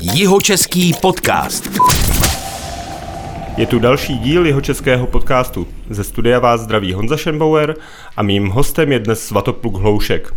[0.00, 1.68] Jihočeský podcast.
[3.56, 5.68] Je tu další díl jeho českého podcastu.
[5.90, 7.76] Ze studia vás zdraví Honza Schembauer
[8.16, 10.34] a mým hostem je dnes Svatopluk Hloušek.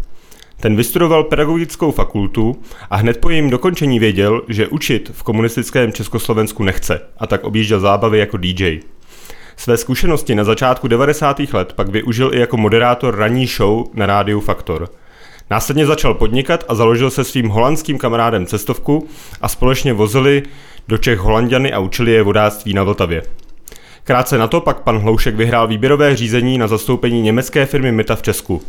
[0.59, 2.55] Ten vystudoval pedagogickou fakultu
[2.89, 7.79] a hned po jejím dokončení věděl, že učit v komunistickém Československu nechce a tak objížděl
[7.79, 8.79] zábavy jako DJ.
[9.57, 11.39] Své zkušenosti na začátku 90.
[11.53, 14.89] let pak využil i jako moderátor ranní show na rádiu Faktor.
[15.51, 19.07] Následně začal podnikat a založil se svým holandským kamarádem cestovku
[19.41, 20.43] a společně vozili
[20.87, 23.23] do Čech holanděny a učili je vodáctví na Vltavě.
[24.03, 28.21] Krátce na to pak pan Hloušek vyhrál výběrové řízení na zastoupení německé firmy Meta v
[28.21, 28.61] Česku.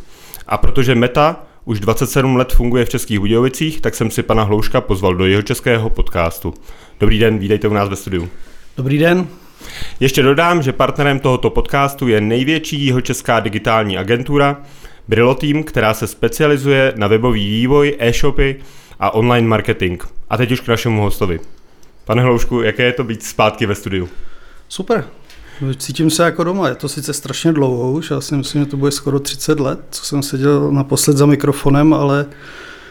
[0.46, 4.80] A protože Meta už 27 let funguje v Českých Budějovicích, tak jsem si pana Hlouška
[4.80, 6.54] pozval do jeho českého podcastu.
[7.00, 8.28] Dobrý den, vítejte u nás ve studiu.
[8.76, 9.26] Dobrý den.
[10.00, 14.56] Ještě dodám, že partnerem tohoto podcastu je největší jeho česká digitální agentura
[15.08, 18.60] Brillo Team, která se specializuje na webový vývoj, e-shopy
[19.00, 20.02] a online marketing.
[20.30, 21.40] A teď už k našemu hostovi.
[22.04, 24.08] Pane Hloušku, jaké je to být zpátky ve studiu?
[24.68, 25.04] Super,
[25.76, 28.76] Cítím se jako doma, je to sice strašně dlouho už, já si myslím, že to
[28.76, 32.26] bude skoro 30 let, co jsem seděl naposled za mikrofonem, ale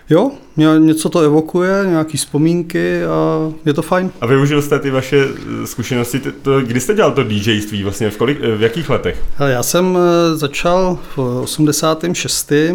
[0.10, 0.32] Jo,
[0.78, 4.12] něco to evokuje, nějaké vzpomínky a je to fajn.
[4.22, 5.28] A využil jste ty vaše
[5.64, 9.24] eh, zkušenosti, to, kdy jste dělal to DJství vlastně, v, kolik, v jakých letech?
[9.48, 12.52] Já jsem eh, začal v 86.
[12.52, 12.74] Eh,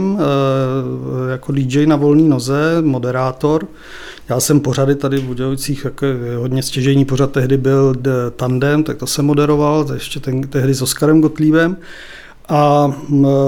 [1.30, 3.66] jako DJ na volné noze, moderátor.
[4.28, 6.06] Já jsem pořady tady v Budějovicích, jako
[6.38, 7.94] hodně stěžení pořad tehdy byl
[8.36, 11.76] Tandem, tak to jsem moderoval, ještě ten, tehdy s Oskarem Gottliebem.
[12.48, 12.92] A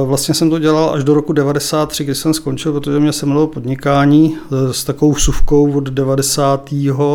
[0.05, 4.37] vlastně jsem to dělal až do roku 93, kdy jsem skončil, protože mě semlilo podnikání
[4.37, 6.71] e, s takovou vsuvkou od 90.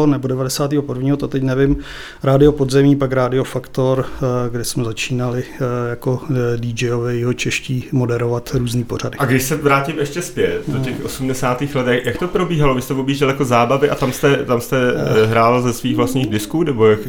[0.05, 1.15] nebo 91.
[1.15, 1.77] to teď nevím,
[2.23, 6.21] Rádio Podzemí, pak Rádio Faktor, e, kde jsme začínali e, jako
[6.55, 9.17] DJové jeho čeští moderovat různý pořady.
[9.17, 11.61] A když se vrátím ještě zpět do těch 80.
[11.61, 12.75] let, jak to probíhalo?
[12.75, 14.77] Vy jste objížděl jako zábavy a tam jste, tam jste
[15.25, 16.63] hrál ze svých vlastních disků?
[16.63, 16.99] Nebo jak?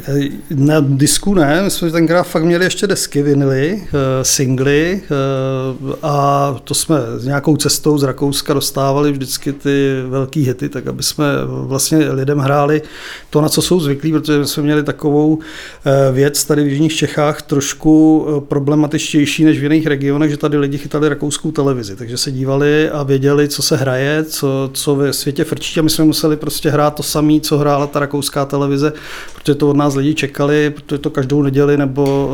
[0.49, 3.87] Ne, disků ne, my jsme tenkrát fakt měli ještě desky, vinily,
[4.21, 10.41] single singly eh, a to jsme s nějakou cestou z Rakouska dostávali vždycky ty velký
[10.41, 12.81] hity, tak aby jsme vlastně lidem hráli
[13.29, 15.39] to, na co jsou zvyklí, protože jsme měli takovou
[15.85, 20.57] eh, věc tady v Jižních Čechách trošku eh, problematičtější než v jiných regionech, že tady
[20.57, 25.13] lidi chytali rakouskou televizi, takže se dívali a věděli, co se hraje, co, co ve
[25.13, 28.93] světě frčí a my jsme museli prostě hrát to samé, co hrála ta rakouská televize,
[29.35, 32.29] protože to od nás lidi čekali, protože to každou neděli nebo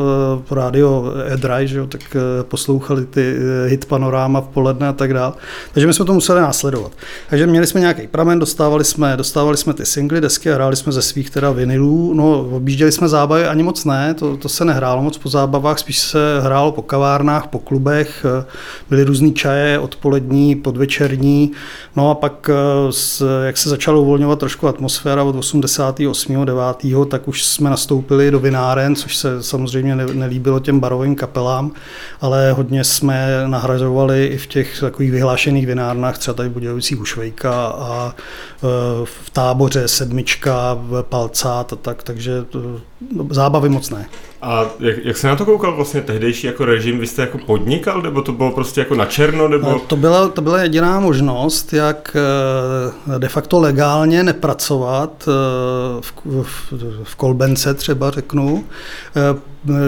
[0.49, 2.01] uh, rádio Edry, že jo, tak
[2.43, 5.33] poslouchali ty eh, hit panoráma v poledne a tak dále.
[5.73, 6.91] Takže my jsme to museli následovat.
[7.29, 10.91] Takže měli jsme nějaký pramen, dostávali jsme, dostávali jsme ty singly, desky a hráli jsme
[10.91, 12.13] ze svých teda vinilů.
[12.13, 15.99] No, objížděli jsme zábavy ani moc ne, to, to se nehrálo moc po zábavách, spíš
[15.99, 18.45] se hrálo po kavárnách, po klubech, eh,
[18.89, 21.51] byly různý čaje, odpolední, podvečerní.
[21.95, 22.49] No a pak,
[23.45, 26.45] jak se začalo uvolňovat trošku atmosféra od 88.
[26.45, 27.05] 9.
[27.05, 31.71] tak už jsme nastoupili do vináren, což se samozřejmě nelíbilo těm barovým kapelám
[32.21, 37.05] ale hodně jsme nahrazovali i v těch takových vyhlášených vinárnách, třeba tady v Budějovicích u
[37.05, 38.67] Švejka a e,
[39.05, 42.45] v táboře sedmička, palcát a tak, takže
[43.15, 44.05] no, zábavy moc ne.
[44.41, 46.99] A jak, jak se na to koukal vlastně tehdejší jako režim?
[46.99, 49.47] Vy jste jako podnikal, nebo to bylo prostě jako na černo?
[49.47, 49.79] Nebo...
[49.87, 52.15] To, byla, to byla jediná možnost, jak
[53.15, 55.31] e, de facto legálně nepracovat e,
[56.01, 58.63] v, v, v kolbence třeba řeknu,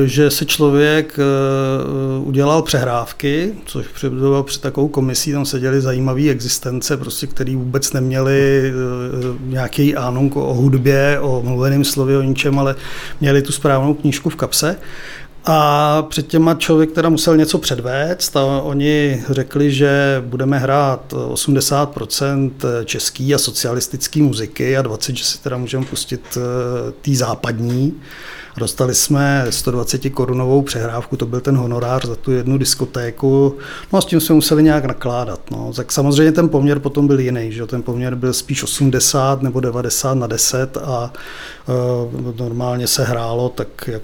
[0.06, 6.98] že se člověk eh, udělal přehrávky, což předával před takovou komisí, tam seděli zajímavé existence,
[6.98, 8.74] prostě, který vůbec neměli eh,
[9.46, 12.76] nějaký ánunk o hudbě, o mluveném slově, o ničem, ale
[13.22, 14.76] měli tu správnou knížku v kapse.
[15.46, 22.52] A před těma člověk teda musel něco předvést a oni řekli, že budeme hrát 80%
[22.86, 27.94] český a socialistický muziky a 20%, že si teda můžeme pustit eh, tý západní.
[28.58, 33.58] Dostali jsme 120 korunovou přehrávku, to byl ten honorář za tu jednu diskotéku.
[33.94, 35.52] No a s tím jsme museli nějak nakládat.
[35.52, 35.74] No.
[35.76, 40.14] Tak samozřejmě ten poměr potom byl jiný, že ten poměr byl spíš 80 nebo 90
[40.14, 41.14] na 10 a
[41.68, 44.04] uh, normálně se hrálo tak, jak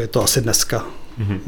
[0.00, 0.84] je to asi dneska.
[1.20, 1.38] Mm-hmm.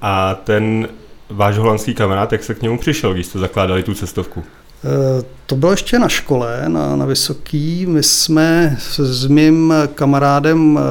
[0.00, 0.88] A ten
[1.30, 4.44] váš holandský kamarád, jak se k němu přišel, když jste zakládali tu cestovku?
[4.84, 7.86] Eh, to bylo ještě na škole, na, na Vysoký.
[7.86, 10.82] My jsme s mým kamarádem eh,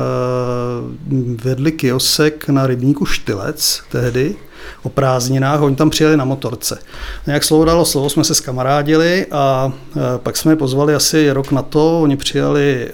[1.44, 4.36] vedli kiosek na rybníku Štylec tehdy
[4.84, 6.80] o prázdninách, oni tam přijeli na motorce.
[7.26, 11.52] Nějak slovo dalo slovo, jsme se skamarádili a eh, pak jsme je pozvali asi rok
[11.52, 12.90] na to, oni přijeli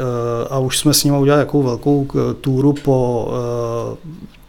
[0.49, 2.07] a už jsme s nimi udělali jakou velkou
[2.41, 3.27] túru po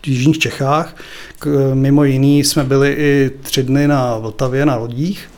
[0.06, 0.96] Jižních Čechách.
[1.75, 5.28] Mimo jiný jsme byli i tři dny na Vltavě na lodích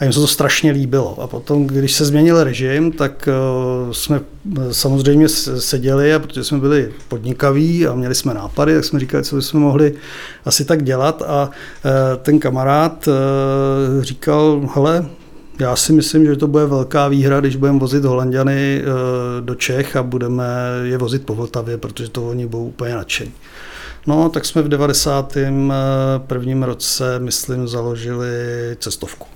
[0.00, 1.22] A jim se to strašně líbilo.
[1.22, 3.28] A potom, když se změnil režim, tak
[3.92, 4.20] jsme
[4.70, 9.36] samozřejmě seděli, a protože jsme byli podnikaví a měli jsme nápady, tak jsme říkali, co
[9.36, 9.94] bychom mohli
[10.44, 11.22] asi tak dělat.
[11.26, 11.50] A
[12.22, 13.08] ten kamarád
[14.00, 15.06] říkal, hele,
[15.58, 18.82] já si myslím, že to bude velká výhra, když budeme vozit Holandiany
[19.40, 20.44] do Čech a budeme
[20.82, 23.32] je vozit po Vltavě, protože to oni budou úplně nadšení.
[24.06, 26.66] No, tak jsme v 91.
[26.66, 28.28] roce, myslím, založili
[28.78, 29.26] cestovku.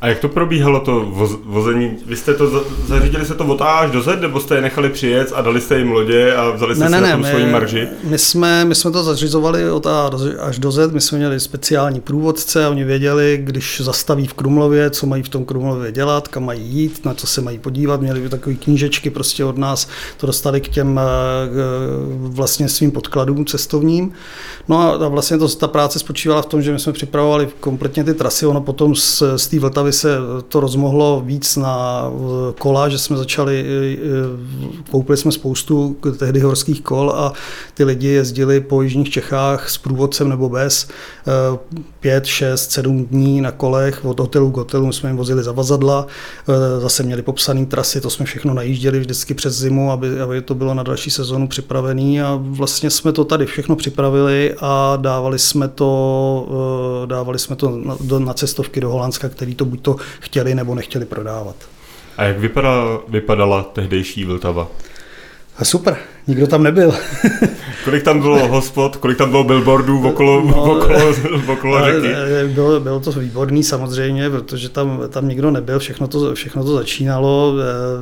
[0.00, 1.96] A jak to probíhalo to voz, vození?
[2.06, 4.88] Vy jste to zařídili se to od A až do Z, nebo jste je nechali
[4.88, 7.30] přijet a dali jste jim lodě a vzali jste ne, si ne, na tom ne,
[7.30, 7.88] svoji marži?
[8.04, 10.10] My jsme, my jsme to zařizovali od A
[10.40, 14.90] až do Z, my jsme měli speciální průvodce a oni věděli, když zastaví v Krumlově,
[14.90, 18.00] co mají v tom Krumlově dělat, kam mají jít, na co se mají podívat.
[18.00, 21.02] Měli by takové knížečky prostě od nás, to dostali k těm eh,
[22.12, 24.12] vlastně svým podkladům cestovním.
[24.68, 28.14] No a vlastně to, ta práce spočívala v tom, že my jsme připravovali kompletně ty
[28.14, 30.16] trasy, ono potom z, z té Vltavy aby se
[30.48, 32.04] to rozmohlo víc na
[32.58, 33.66] kola, že jsme začali,
[34.90, 37.32] koupili jsme spoustu tehdy horských kol a
[37.74, 40.88] ty lidi jezdili po jižních Čechách s průvodcem nebo bez
[42.00, 46.06] e, pět, šest, sedm dní na kolech od hotelu k hotelu, jsme jim vozili zavazadla,
[46.78, 50.74] zase měli popsané trasy, to jsme všechno najížděli vždycky přes zimu, aby, aby to bylo
[50.74, 57.06] na další sezonu připravené a vlastně jsme to tady všechno připravili a dávali jsme to,
[57.06, 61.04] dávali jsme to na, na cestovky do Holandska, který to buď to chtěli nebo nechtěli
[61.04, 61.56] prodávat.
[62.16, 64.68] A jak vypadala, vypadala tehdejší Vltava?
[65.62, 65.96] Super,
[66.30, 66.94] nikdo tam nebyl.
[67.84, 71.14] kolik tam bylo hospod, kolik tam bylo billboardů okolo, no, okolo,
[71.52, 72.14] okolo řeky?
[72.54, 77.54] Bylo, bylo to výborný samozřejmě, protože tam, tam nikdo nebyl, všechno to, všechno to začínalo,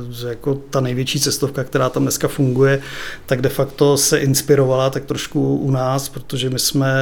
[0.09, 2.81] že jako ta největší cestovka, která tam dneska funguje,
[3.25, 6.93] tak de facto se inspirovala tak trošku u nás, protože my jsme,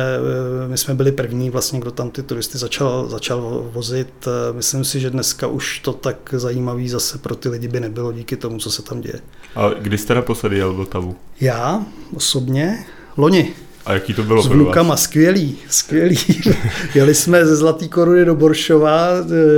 [0.67, 4.27] my jsme byli první vlastně, kdo tam ty turisty začal, začal vozit.
[4.51, 8.35] Myslím si, že dneska už to tak zajímavý zase pro ty lidi by nebylo díky
[8.35, 9.19] tomu, co se tam děje.
[9.55, 11.15] A kdy jste naposledy jel Vltavu?
[11.41, 11.85] Já
[12.15, 12.85] osobně
[13.17, 13.53] loni.
[13.85, 16.17] A jaký to bylo S vnukama, skvělý, skvělý.
[16.95, 19.07] Jeli jsme ze Zlatý koruny do Boršova,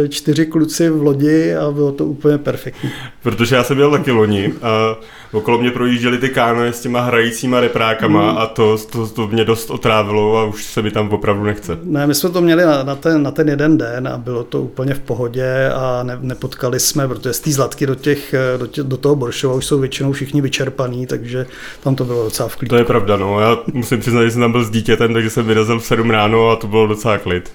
[0.03, 2.91] e, čtyři kluci v lodi a bylo to úplně perfektní.
[3.23, 4.95] Protože já jsem byl taky loni a
[5.31, 8.37] okolo mě projížděly ty kánoje s těma hrajícíma reprákama mm.
[8.37, 11.77] a to, to, to mě dost otrávilo a už se mi tam opravdu nechce.
[11.83, 14.61] Ne, my jsme to měli na, na, ten, na ten jeden den a bylo to
[14.61, 18.83] úplně v pohodě a ne, nepotkali jsme, protože z té zlatky do, těch, do, tě,
[18.83, 21.45] do toho Boršova už jsou většinou všichni vyčerpaní, takže
[21.83, 22.69] tam to bylo docela v klidu.
[22.69, 23.39] To je pravda, no.
[23.39, 26.49] Já musím přiznat, že jsem tam byl s dítětem, takže jsem vyrazil v 7 ráno
[26.49, 27.51] a to bylo docela klid.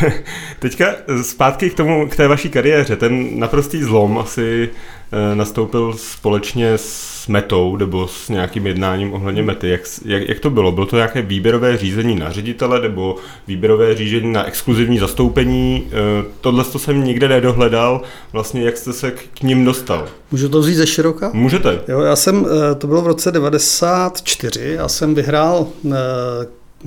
[0.58, 0.86] Teďka
[1.22, 2.96] zpátky k tomu, k té vaší kariéře.
[2.96, 4.99] Ten naprostý zlom asi Eh,
[5.34, 9.68] nastoupil společně s metou nebo s nějakým jednáním ohledně mety.
[9.68, 10.72] Jak, jak, jak to bylo?
[10.72, 13.16] Bylo to nějaké výběrové řízení na ředitele nebo
[13.46, 15.86] výběrové řízení na exkluzivní zastoupení?
[15.86, 18.02] Eh, tohle to jsem nikde nedohledal.
[18.32, 20.08] Vlastně jak jste se k ním dostal?
[20.30, 21.30] Můžu to vzít ze široka?
[21.32, 21.80] Můžete.
[21.88, 25.66] Jo, já jsem, eh, to bylo v roce 94, já jsem vyhrál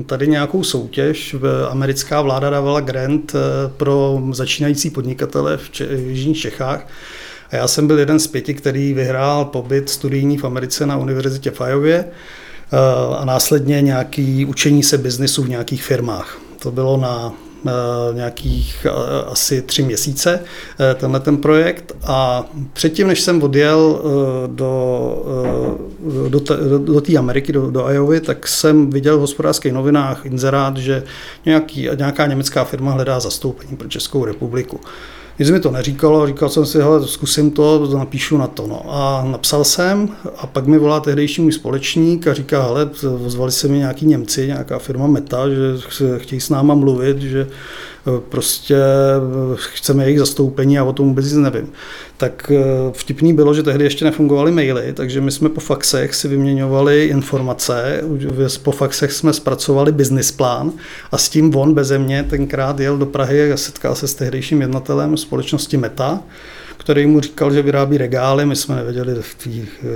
[0.05, 1.35] tady nějakou soutěž.
[1.69, 3.33] Americká vláda dávala grant
[3.77, 6.87] pro začínající podnikatele v, v Jižních Čechách
[7.53, 11.51] a já jsem byl jeden z pěti, který vyhrál pobyt studijní v Americe na univerzitě
[11.51, 12.77] v Ajově eh,
[13.17, 16.39] a následně nějaký učení se biznisu v nějakých firmách.
[16.59, 17.33] To bylo na
[17.67, 17.71] eh,
[18.13, 18.91] nějakých eh,
[19.31, 20.39] asi tři měsíce
[20.95, 24.01] tenhle ten projekt a předtím, než jsem odjel
[24.47, 25.25] do,
[26.29, 30.77] do, do, do té Ameriky, do, do Iovy, tak jsem viděl v hospodářských novinách inzerát,
[30.77, 31.03] že
[31.45, 34.79] nějaký, nějaká německá firma hledá zastoupení pro Českou republiku.
[35.39, 38.67] Nic mi to neříkalo, říkal jsem si, hele, zkusím to, napíšu na to.
[38.67, 38.85] No.
[38.87, 42.89] A napsal jsem a pak mi volá tehdejší můj společník a říká, hele,
[43.25, 45.57] ozvali se mi nějaký Němci, nějaká firma Meta, že
[46.17, 47.47] chtějí s náma mluvit, že
[48.29, 48.75] prostě
[49.55, 51.71] chceme jejich zastoupení a o tom vůbec nic nevím.
[52.17, 56.27] Tak eh, vtipný bylo, že tehdy ještě nefungovaly maily, takže my jsme po faxech si
[56.27, 58.01] vyměňovali informace,
[58.63, 60.71] po faxech jsme zpracovali business plán
[61.11, 64.61] a s tím on beze mě tenkrát jel do Prahy a setkal se s tehdejším
[64.61, 66.19] jednatelem společnosti Meta,
[66.77, 68.45] který mu říkal, že vyrábí regály.
[68.45, 69.49] My jsme nevěděli v té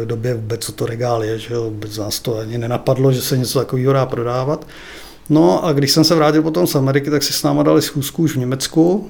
[0.05, 3.59] době vůbec, co to regál je, že vůbec nás to ani nenapadlo, že se něco
[3.59, 4.67] takového dá prodávat.
[5.29, 8.24] No a když jsem se vrátil potom z Ameriky, tak si s náma dali schůzku
[8.24, 9.10] už v Německu,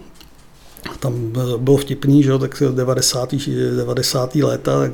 [0.99, 3.35] tam bylo vtipný, že jo, tak 90.
[3.77, 4.35] 90.
[4.35, 4.91] léta, tak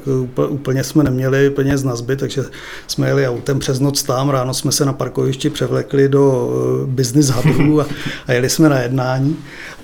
[0.49, 2.43] úplně jsme neměli peněz na zbyt, takže
[2.87, 6.51] jsme jeli autem přes noc tam, ráno jsme se na parkovišti převlekli do
[6.83, 7.85] eh, business hubu a,
[8.27, 9.37] a jeli jsme na jednání.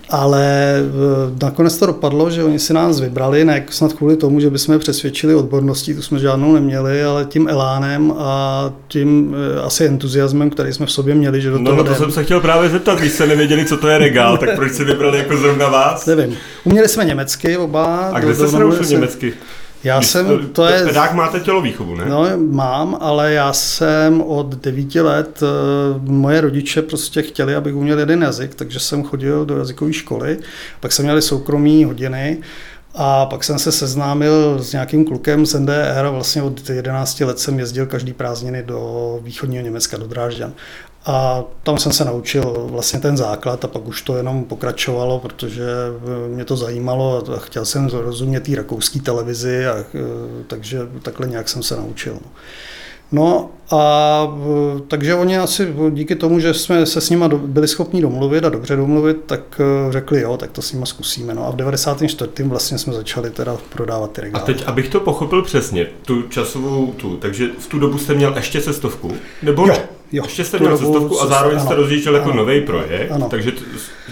[0.09, 0.75] Ale
[1.41, 4.79] nakonec to dopadlo, že oni si nás vybrali, ne snad kvůli tomu, že bychom je
[4.79, 10.85] přesvědčili odborností, tu jsme žádnou neměli, ale tím elánem a tím asi entuziasmem, který jsme
[10.85, 13.11] v sobě měli, že do no, toho No to jsem se chtěl právě zeptat, když
[13.11, 16.05] jste nevěděli, co to je regál, tak proč si vybrali jako zrovna vás?
[16.05, 16.37] Nevím.
[16.63, 18.09] Uměli jsme německy oba.
[18.13, 19.33] A kde jste se naučil německy?
[19.83, 20.85] Já Když jsem, to, to je...
[20.85, 22.05] Pedák máte tělovýchovu, ne?
[22.05, 27.99] No, mám, ale já jsem od devíti let, eh, moje rodiče prostě chtěli, abych uměl
[27.99, 30.37] jeden jazyk, takže jsem chodil do jazykové školy,
[30.79, 32.37] pak jsem měli soukromí hodiny
[32.95, 37.39] a pak jsem se seznámil s nějakým klukem z NDR a vlastně od 11 let
[37.39, 40.53] jsem jezdil každý prázdniny do východního Německa, do Drážďan.
[41.05, 45.63] A tam jsem se naučil vlastně ten základ a pak už to jenom pokračovalo, protože
[46.27, 49.85] mě to zajímalo a chtěl jsem rozumět té rakouské televizi, a,
[50.47, 52.17] takže takhle nějak jsem se naučil.
[53.11, 54.37] No a
[54.87, 58.75] takže oni asi díky tomu, že jsme se s nimi byli schopni domluvit a dobře
[58.75, 61.33] domluvit, tak řekli jo, tak to s nimi zkusíme.
[61.33, 62.31] No a v 94.
[62.43, 64.43] vlastně jsme začali teda prodávat ty regály.
[64.43, 68.35] A teď, abych to pochopil přesně, tu časovou tu, takže v tu dobu jste měl
[68.35, 69.11] ještě cestovku?
[69.43, 69.79] Nebo jo, ne?
[70.11, 73.27] Jo, ještě jste měl cestovku a zároveň jste rozjížděl jako nový projekt, ano.
[73.29, 73.61] takže t-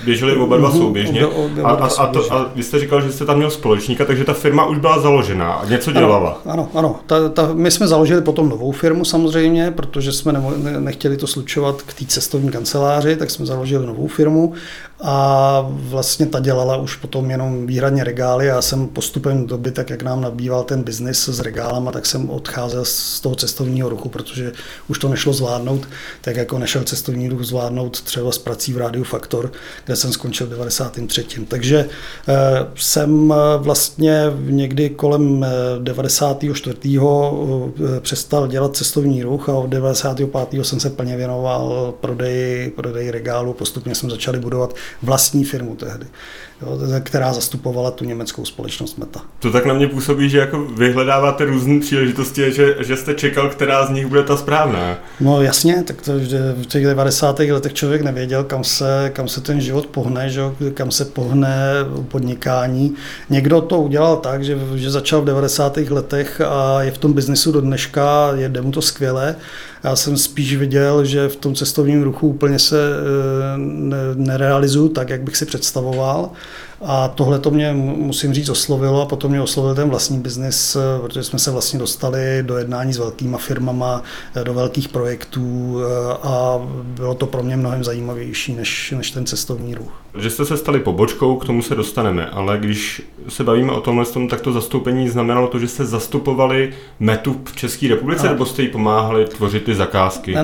[0.06, 1.25] běželi oba dva souběžně.
[1.63, 4.34] A, a, a, to, a vy jste říkal, že jste tam měl společníka, takže ta
[4.34, 6.42] firma už byla založená a něco dělala.
[6.46, 6.70] Ano, ano.
[6.74, 7.00] ano.
[7.06, 11.82] Ta, ta, my jsme založili potom novou firmu samozřejmě, protože jsme ne, nechtěli to slučovat
[11.82, 14.54] k té cestovní kanceláři, tak jsme založili novou firmu
[15.01, 18.46] a vlastně ta dělala už potom jenom výhradně regály.
[18.46, 22.86] Já jsem postupem doby, tak jak nám nabýval ten biznis s regálama, tak jsem odcházel
[22.86, 24.51] z toho cestovního ruchu, protože
[24.88, 25.88] už to nešlo zvládnout,
[26.22, 29.51] tak jako nešel cestovní ruch zvládnout třeba s prací v Rádiu Faktor,
[29.86, 31.25] kde jsem skončil v 93.
[31.48, 31.89] Takže
[32.27, 32.36] eh,
[32.75, 35.46] jsem vlastně někdy kolem
[35.80, 36.77] 94.
[36.77, 40.66] Eh, přestal dělat cestovní ruch a od 95.
[40.66, 43.54] jsem se plně věnoval prodeji, prodeji regálu.
[43.54, 46.06] Postupně jsme začali budovat vlastní firmu tehdy,
[46.62, 49.22] jo, která zastupovala tu německou společnost Meta.
[49.39, 53.86] To tak na mě působí, že jako vyhledáváte různé příležitosti, že, že jste čekal, která
[53.86, 54.98] z nich bude ta správná.
[55.20, 57.39] No jasně, tak to, že v těch 90.
[57.39, 60.41] letech člověk nevěděl, kam se, kam se ten život pohne, že,
[60.74, 61.58] kam se pohne
[62.08, 62.96] podnikání.
[63.29, 65.77] Někdo to udělal tak, že, že začal v 90.
[65.77, 69.36] letech a je v tom biznesu do dneška, jde mu to skvěle.
[69.88, 72.77] Já jsem spíš viděl, že v tom cestovním ruchu úplně se
[74.15, 76.29] nerealizuju tak, jak bych si představoval.
[76.81, 81.24] A tohle to mě, musím říct, oslovilo a potom mě oslovil ten vlastní biznis, protože
[81.24, 84.03] jsme se vlastně dostali do jednání s velkýma firmama,
[84.43, 85.77] do velkých projektů
[86.24, 89.91] a bylo to pro mě mnohem zajímavější než, než ten cestovní ruch.
[90.17, 94.05] Že jste se stali pobočkou, k tomu se dostaneme, ale když se bavíme o tomhle,
[94.29, 98.31] tak to zastoupení znamenalo to, že jste zastupovali Metu v České republice, a.
[98.31, 100.36] nebo jste jí pomáhali tvořit ty zakázky?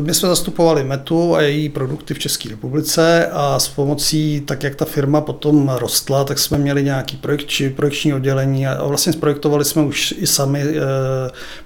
[0.00, 4.74] My jsme zastupovali Metu a její produkty v České republice a s pomocí, tak jak
[4.74, 9.82] ta firma potom rostla, tak jsme měli nějaký projekční, projekční oddělení a vlastně zprojektovali jsme
[9.82, 10.64] už i sami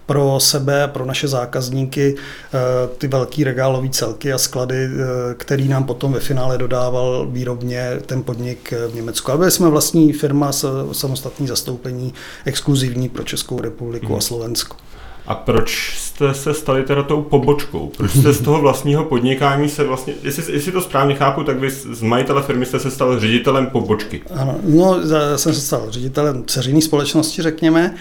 [0.06, 2.14] pro sebe, pro naše zákazníky
[2.98, 4.88] ty velký regálové celky a sklady,
[5.36, 9.30] který nám potom ve finále dodával výrobně ten podnik v Německu.
[9.30, 10.52] Ale byli jsme vlastní firma,
[10.92, 12.14] samostatný zastoupení,
[12.44, 14.16] exkluzivní pro Českou republiku hmm.
[14.16, 14.76] a Slovensko.
[15.26, 17.90] A proč jste se stali teda tou pobočkou?
[17.96, 21.70] Proč jste z toho vlastního podnikání se vlastně, jestli, jestli to správně chápu, tak vy
[21.70, 24.22] z majitele firmy jste se stal ředitelem pobočky.
[24.34, 27.94] Ano, no, já jsem se stal ředitelem ceřinné společnosti, řekněme,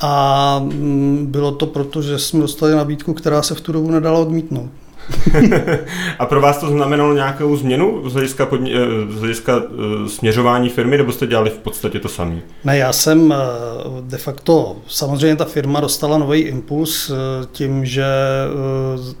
[0.00, 4.18] a mm, bylo to proto, že jsme dostali nabídku, která se v tu dobu nedala
[4.18, 4.70] odmítnout.
[6.18, 8.72] a pro vás to znamenalo nějakou změnu z hlediska, podni-
[9.10, 12.40] z hlediska uh, směřování firmy, nebo jste dělali v podstatě to samé?
[12.64, 17.10] Ne, já jsem uh, de facto, samozřejmě ta firma dostala nový impuls
[17.52, 18.04] tím, že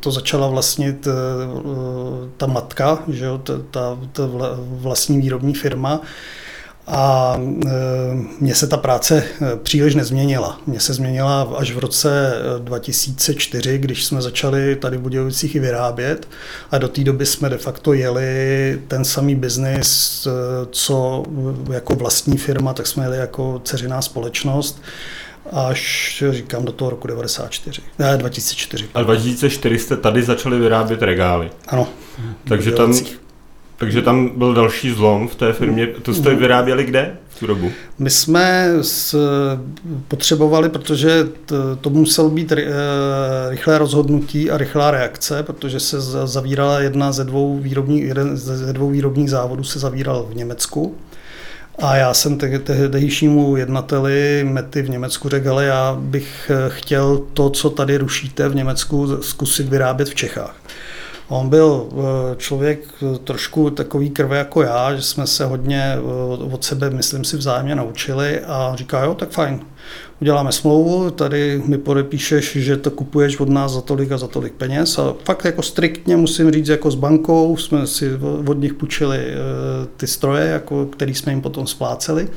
[0.00, 1.08] to začala vlastnit
[2.36, 6.00] ta matka, že jo, ta, ta vlastní výrobní firma.
[6.90, 7.70] A e,
[8.40, 10.60] mně se ta práce e, příliš nezměnila.
[10.66, 15.58] Mně se změnila až v roce 2004, e, když jsme začali tady v Budějovicích i
[15.58, 16.28] vyrábět.
[16.70, 20.28] A do té doby jsme de facto jeli ten samý biznis,
[20.70, 21.24] co
[21.72, 24.82] jako vlastní firma, tak jsme jeli jako ceřiná společnost
[25.52, 28.88] až říkám do toho roku 94, ne, 2004.
[28.94, 31.50] A 2004 jste tady začali vyrábět regály.
[31.68, 31.88] Ano.
[32.44, 32.94] Takže tam,
[33.80, 35.86] takže tam byl další zlom v té firmě.
[35.86, 36.38] To jste mhm.
[36.38, 37.70] vyráběli kde v tu dobu?
[37.98, 39.16] My jsme s,
[40.08, 42.64] potřebovali, protože to, to muselo být eh,
[43.48, 48.90] rychlé rozhodnutí a rychlá reakce, protože se zavírala jedna ze dvou výrobních, jeden ze dvou
[48.90, 50.94] výrobních závodů se zavíral v Německu.
[51.78, 57.70] A já jsem tehdejšímu jednateli Mety v Německu řekl, já bych eh, chtěl to, co
[57.70, 60.56] tady rušíte v Německu, zkusit vyrábět v Čechách.
[61.30, 61.88] On byl
[62.36, 62.80] člověk
[63.24, 65.96] trošku takový krve jako já, že jsme se hodně
[66.52, 69.60] od sebe, myslím si, vzájemně naučili a říká, jo, tak fajn,
[70.20, 74.52] uděláme smlouvu, tady mi podepíšeš, že to kupuješ od nás za tolik a za tolik
[74.52, 78.10] peněz a fakt jako striktně musím říct, jako s bankou jsme si
[78.46, 79.36] od nich půjčili eh,
[79.96, 82.28] ty stroje, jako, který jsme jim potom spláceli.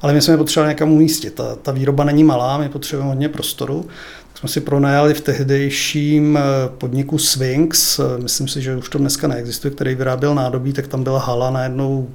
[0.00, 1.34] Ale my jsme je potřebovali někam umístit.
[1.34, 3.86] Ta, ta výroba není malá, my potřebujeme hodně prostoru.
[4.36, 6.42] Jsme si pronajali v tehdejším eh,
[6.78, 11.04] podniku Sphinx, eh, myslím si, že už to dneska neexistuje, který vyráběl nádobí, tak tam
[11.04, 12.08] byla hala najednou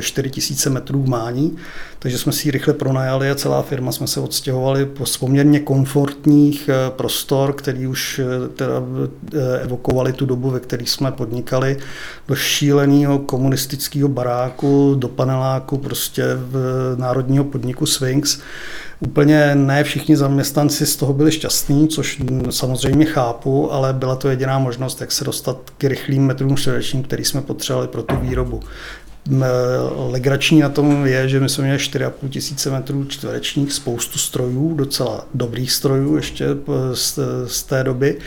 [0.00, 1.56] 4000 metrů mání,
[1.98, 6.68] takže jsme si ji rychle pronajali a celá firma jsme se odstěhovali po poměrně komfortních
[6.68, 8.74] eh, prostor, který už eh, teda
[9.34, 11.76] eh, evokovali tu dobu, ve které jsme podnikali,
[12.28, 18.38] do šíleného komunistického baráku, do paneláku prostě v národního podniku Sphinx.
[19.00, 24.58] Úplně ne všichni zaměstnanci z toho byli šťastní, což samozřejmě chápu, ale byla to jediná
[24.58, 28.60] možnost, jak se dostat k rychlým metrům čtverečním, který jsme potřebovali pro tu výrobu.
[30.10, 35.26] Legrační na tom je, že my jsme měli 4,5 tisíce metrů čtverečních, spoustu strojů, docela
[35.34, 36.46] dobrých strojů ještě
[36.92, 38.18] z, z té doby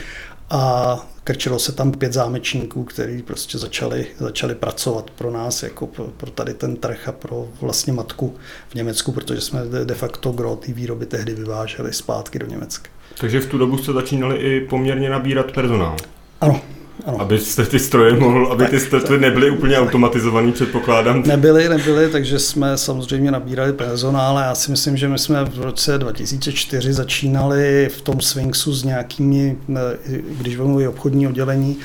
[0.50, 6.04] a krčilo se tam pět zámečníků, kteří prostě začali, začali pracovat pro nás, jako pro,
[6.04, 8.36] pro tady ten trh a pro vlastně matku
[8.70, 12.90] v Německu, protože jsme de, facto gro té výroby tehdy vyváželi zpátky do Německa.
[13.20, 15.96] Takže v tu dobu jste začínali i poměrně nabírat personál.
[16.42, 16.62] Ano,
[17.06, 17.22] ano.
[17.22, 21.24] Abyste ty stroje mohl, aby ty stroje nebyly úplně automatizovaný, předpokládám.
[21.26, 24.38] Nebyly, nebyly, takže jsme samozřejmě nabírali personál.
[24.38, 29.58] Já si myslím, že my jsme v roce 2004 začínali v tom Swingsu s nějakými,
[30.38, 31.78] když vezmu obchodní oddělení,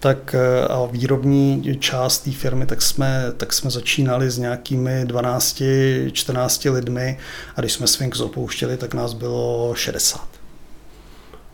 [0.00, 6.72] tak eh, a výrobní část té firmy, tak jsme, tak jsme začínali s nějakými 12-14
[6.72, 7.18] lidmi
[7.56, 10.28] a když jsme Swings opouštěli, tak nás bylo 60.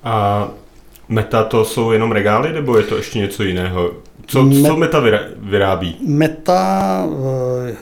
[0.04, 0.48] A
[1.08, 3.90] Meta to jsou jenom regály, nebo je to ještě něco jiného?
[4.26, 5.02] Co, Met, co Meta
[5.36, 5.96] vyrábí?
[6.06, 7.06] Meta
[7.66, 7.76] eh,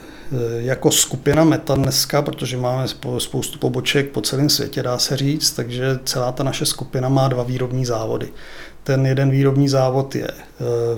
[0.57, 2.87] jako skupina Meta dneska, protože máme
[3.19, 7.43] spoustu poboček po celém světě, dá se říct, takže celá ta naše skupina má dva
[7.43, 8.29] výrobní závody.
[8.83, 10.45] Ten jeden výrobní závod je eh,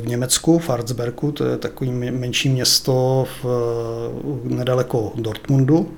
[0.02, 5.92] v Německu, v Arzbergu, to je takový menší město v, eh, nedaleko Dortmundu,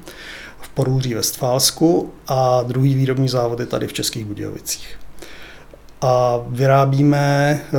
[0.61, 5.04] v Porůří Westfálsku a druhý výrobní závod je tady v Českých Budějovicích
[6.01, 7.79] a vyrábíme eh,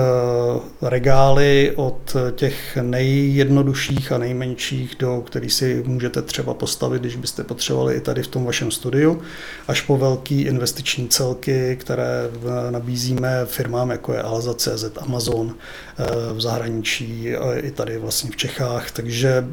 [0.81, 7.95] regály od těch nejjednodušších a nejmenších, do kterých si můžete třeba postavit, když byste potřebovali
[7.95, 9.21] i tady v tom vašem studiu,
[9.67, 15.55] až po velký investiční celky, které eh, nabízíme firmám, jako je Alza.cz, Amazon
[15.97, 18.91] eh, v zahraničí, i tady vlastně v Čechách.
[18.91, 19.45] Takže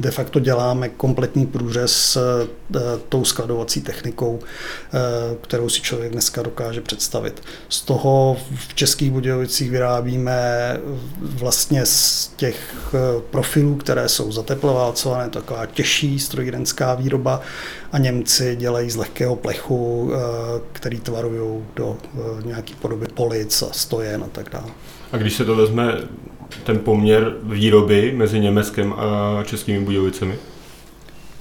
[0.00, 2.16] de facto děláme kompletní průřez s
[2.76, 4.98] eh, tou skladovací technikou, eh,
[5.40, 7.42] kterou si člověk dneska dokáže představit.
[7.68, 8.36] Z toho
[8.68, 10.76] v Českých Budějovicích vyrábíme
[11.20, 12.98] vlastně z těch eh,
[13.30, 17.40] profilů, které jsou zateploválcované, taková těžší strojírenská výroba
[17.92, 20.12] a Němci dělají z lehkého plechu,
[20.72, 21.96] který tvarují do
[22.44, 24.70] nějaké podoby polic a stojen a tak dále.
[25.12, 25.94] A když se to vezme
[26.64, 30.38] ten poměr výroby mezi Německem a Českými Budějovicemi?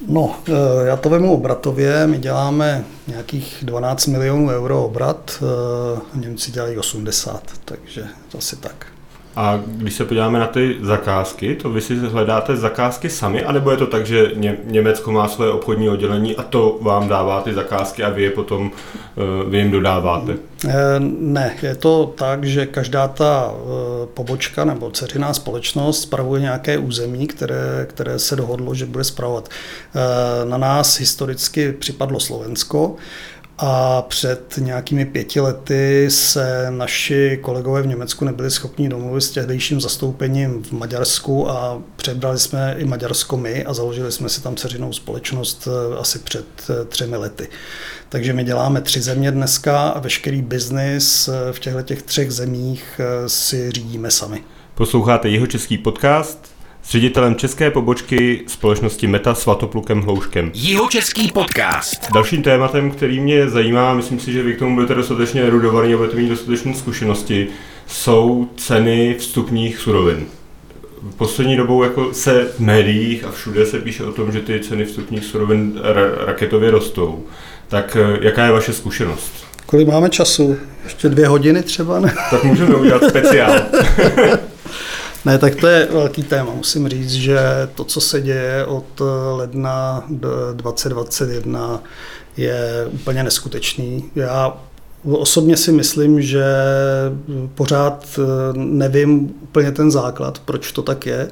[0.07, 0.51] No, eh,
[0.87, 2.07] já to vemu obratově.
[2.07, 8.87] My děláme nějakých 12 milionů euro obrat, eh, Němci dělají 80, takže to asi tak.
[9.35, 13.77] A když se podíváme na ty zakázky, to vy si hledáte zakázky sami, anebo je
[13.77, 18.03] to tak, že Ně- Německo má své obchodní oddělení a to vám dává ty zakázky
[18.03, 18.71] a vy je potom
[19.17, 20.33] eh, vy jim dodáváte?
[20.67, 20.73] Eh,
[21.19, 27.27] ne, je to tak, že každá ta eh, pobočka nebo ceřiná společnost spravuje nějaké území,
[27.27, 29.49] které, které se dohodlo, že bude spravovat.
[30.45, 32.95] Na nás historicky připadlo Slovensko,
[33.63, 39.81] a před nějakými pěti lety se naši kolegové v Německu nebyli schopni domluvit s tehdejším
[39.81, 44.93] zastoupením v Maďarsku a přebrali jsme i Maďarsko my a založili jsme si tam ceřinou
[44.93, 47.47] společnost eh, asi před eh, třemi lety.
[48.09, 53.01] Takže my děláme tři země dneska a veškerý biznis eh, v těchto těch třech zemích
[53.27, 54.43] si řídíme sami.
[54.75, 60.51] Posloucháte jeho český podcast s ředitelem české pobočky společnosti Meta Svatoplukem Hlouškem.
[60.53, 62.11] Jeho český podcast.
[62.13, 65.97] Dalším tématem, který mě zajímá, myslím si, že vy k tomu budete dostatečně erudovaný a
[65.97, 67.47] budete mít dostatečné zkušenosti,
[67.87, 70.25] jsou ceny vstupních surovin.
[71.11, 74.59] V poslední dobou jako se v médiích a všude se píše o tom, že ty
[74.59, 77.23] ceny vstupních surovin ra- raketově rostou.
[77.67, 79.31] Tak eh, jaká je vaše zkušenost?
[79.65, 80.57] Kolik máme času?
[80.83, 81.99] Ještě dvě hodiny třeba?
[81.99, 82.13] Ne?
[82.31, 83.53] Tak můžeme udělat speciál.
[85.25, 86.51] Ne, tak to je velký téma.
[86.55, 87.39] Musím říct, že
[87.75, 89.01] to, co se děje od
[89.35, 90.05] ledna
[90.53, 91.83] 2021,
[92.37, 94.11] je úplně neskutečný.
[94.15, 94.57] Já
[95.03, 96.45] Osobně si myslím, že
[97.55, 98.19] pořád
[98.53, 101.31] nevím úplně ten základ, proč to tak je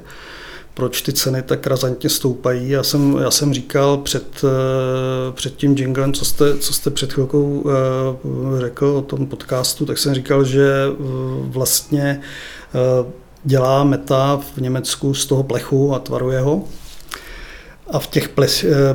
[0.80, 2.70] proč ty ceny tak razantně stoupají.
[2.70, 7.14] Já jsem, já jsem říkal před, eh, před tím jinglem, co jste, co jste před
[7.14, 10.96] chvilkou eh, řekl o tom podcastu, tak jsem říkal, že eh,
[11.42, 12.22] vlastně
[13.44, 16.64] dělá Meta v Německu z toho plechu a tvaruje ho.
[17.92, 18.30] A v těch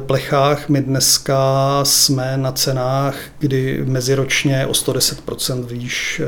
[0.07, 6.23] plechách my dneska jsme na cenách, kdy meziročně o 110% výš,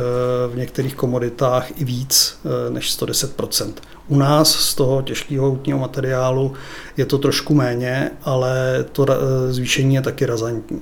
[0.52, 2.38] v některých komoditách i víc
[2.70, 3.72] než 110%.
[4.08, 6.52] U nás z toho těžkého houtního materiálu
[6.96, 9.06] je to trošku méně, ale to
[9.50, 10.80] zvýšení je taky razantní.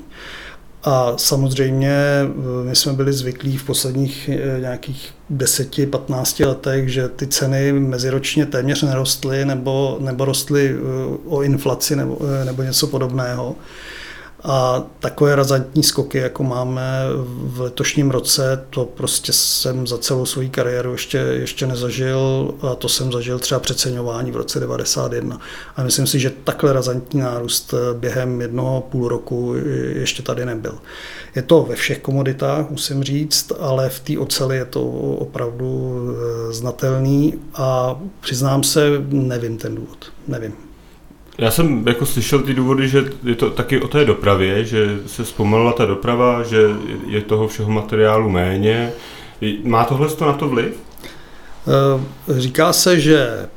[0.85, 7.27] A samozřejmě eh, my jsme byli zvyklí v posledních eh, nějakých 10-15 letech, že ty
[7.27, 10.79] ceny meziročně téměř nerostly nebo, nebo rostly eh,
[11.27, 13.57] o inflaci nebo, nebo něco podobného.
[14.45, 16.83] A takové razantní skoky, jako máme
[17.27, 22.89] v letošním roce, to prostě jsem za celou svou kariéru ještě, ještě nezažil a to
[22.89, 25.39] jsem zažil třeba přeceňování v roce 91.
[25.77, 29.55] A myslím si, že takhle razantní nárůst během jednoho půl roku
[29.95, 30.79] ještě tady nebyl.
[31.35, 34.85] Je to ve všech komoditách, musím říct, ale v té oceli je to
[35.19, 40.13] opravdu eh, znatelný a přiznám se, nevím ten důvod.
[40.29, 40.74] Nevím.
[41.39, 45.25] Já jsem jako slyšel ty důvody, že je to taky o té dopravě, že se
[45.25, 46.69] zpomalila ta doprava, že
[47.07, 48.93] je toho všeho materiálu méně.
[49.65, 50.75] Má tohle na to vliv?
[51.67, 53.49] Eh, říká se, že eh,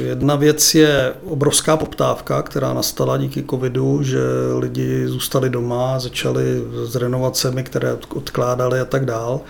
[0.00, 4.20] jedna věc je obrovská poptávka, která nastala díky covidu, že
[4.58, 6.42] lidi zůstali doma, začali
[6.84, 9.40] s renovacemi, které odkládali a tak dál.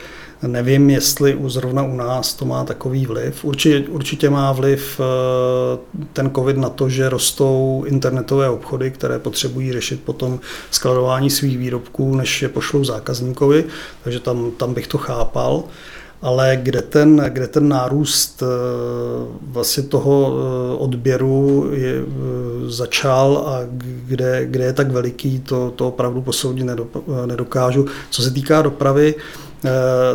[0.46, 3.44] Nevím, jestli zrovna u nás to má takový vliv.
[3.44, 5.78] Určitě, určitě má vliv eh,
[6.12, 12.16] ten COVID na to, že rostou internetové obchody, které potřebují řešit potom skladování svých výrobků,
[12.16, 13.64] než je pošlou zákazníkovi,
[14.04, 15.64] takže tam, tam bych to chápal
[16.22, 18.46] ale kde ten, kde ten nárůst eh,
[19.42, 22.04] vlastně toho eh, odběru je,
[22.66, 23.60] začal a
[24.06, 26.66] kde, kde je tak veliký, to, to opravdu posoudit
[27.26, 27.86] nedokážu.
[28.10, 29.14] Co se týká dopravy,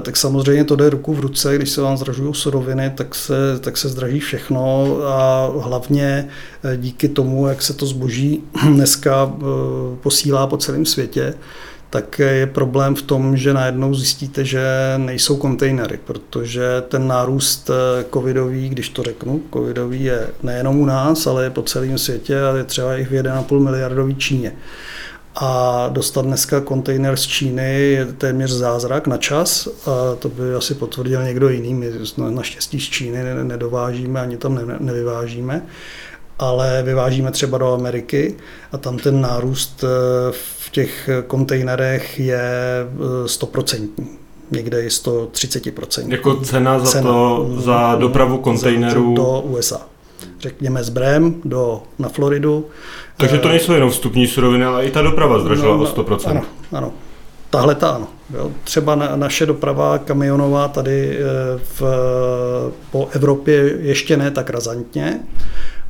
[0.02, 3.78] tak samozřejmě to jde ruku v ruce, když se vám zdražují suroviny, tak se, tak
[3.78, 6.28] se zdraží všechno a hlavně
[6.64, 9.44] eh, díky tomu, jak se to zboží dneska eh,
[10.02, 11.34] posílá po celém světě,
[11.90, 14.62] tak je problém v tom, že najednou zjistíte, že
[14.98, 17.70] nejsou kontejnery, protože ten nárůst
[18.14, 22.58] covidový, když to řeknu, covidový je nejenom u nás, ale je po celém světě a
[22.58, 24.54] je třeba i v 1,5 miliardový Číně.
[25.40, 29.68] A dostat dneska kontejner z Číny je téměř zázrak na čas.
[29.68, 31.74] A to by asi potvrdil někdo jiný.
[31.74, 31.92] My
[32.30, 35.66] naštěstí z Číny nedovážíme, ani tam nevyvážíme.
[36.40, 38.36] Ale vyvážíme třeba do Ameriky
[38.72, 39.88] a tam ten nárůst eh,
[40.32, 42.52] v těch kontejnerech je
[43.26, 44.04] 100% eh,
[44.52, 46.12] někde je 130%.
[46.12, 49.14] Jako cena za, cena, to, za dopravu kontejnerů?
[49.14, 49.97] Do USA
[50.40, 52.66] řekněme z Brem do, na Floridu.
[53.18, 56.30] Takže to nejsou jenom vstupní suroviny, ale i ta doprava zdražila no, o 100%.
[56.30, 56.92] Ano, ano.
[57.50, 58.08] Tahle ta ano.
[58.34, 58.52] Jo.
[58.64, 61.24] Třeba na, naše doprava kamionová tady eh,
[61.80, 61.82] v,
[62.92, 65.20] po Evropě ještě ne tak razantně,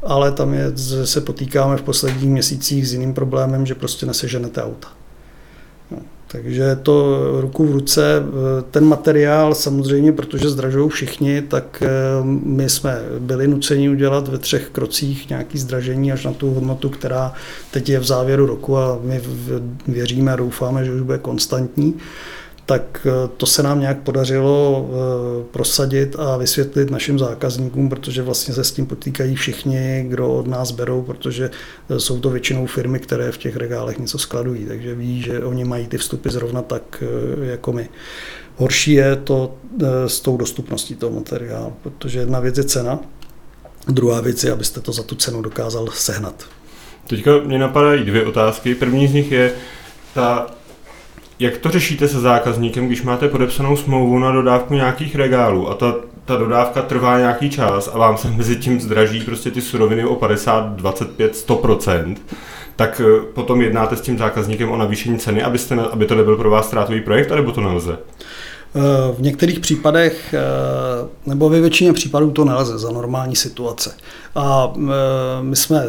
[0.03, 0.71] ale tam je,
[1.05, 4.87] se potýkáme v posledních měsících s jiným problémem, že prostě neseženete auta.
[6.27, 8.23] Takže to ruku v ruce.
[8.71, 11.87] Ten materiál samozřejmě, protože zdražují všichni, tak eh,
[12.43, 17.33] my jsme byli nuceni udělat ve třech krocích nějaký zdražení až na tu hodnotu, která
[17.71, 19.21] teď je v závěru roku a my
[19.87, 21.95] věříme a doufáme, že už bude konstantní
[22.67, 28.53] tak eh, to se nám nějak podařilo eh, prosadit a vysvětlit našim zákazníkům, protože vlastně
[28.53, 31.49] se s tím potýkají všichni, kdo od nás berou, protože
[31.89, 35.65] eh, jsou to většinou firmy, které v těch regálech něco skladují, takže ví, že oni
[35.65, 37.03] mají ty vstupy zrovna tak
[37.41, 37.89] jako my.
[38.55, 39.55] Horší je to
[40.07, 42.99] s tou dostupností toho materiálu, protože jedna věc je cena,
[43.87, 46.45] druhá věc je, abyste to za tu cenu dokázal sehnat.
[47.07, 48.75] Teďka mě napadají dvě otázky.
[48.75, 49.53] První z nich je
[50.13, 50.57] ta
[51.39, 55.95] jak to řešíte se zákazníkem, když máte podepsanou smlouvu na dodávku nějakých regálů a ta,
[56.25, 60.15] ta dodávka trvá nějaký čas a vám se mezi tím zdraží prostě ty suroviny o
[60.15, 62.15] 50, 25, 100%,
[62.75, 66.49] tak eh, potom jednáte s tím zákazníkem o navýšení ceny, abyste, aby to nebyl pro
[66.49, 67.97] vás ztrátový projekt, anebo to nelze?
[69.17, 70.35] V některých případech,
[71.25, 73.93] nebo ve většině případů to nelze za normální situace.
[74.35, 74.73] A
[75.41, 75.85] my jsme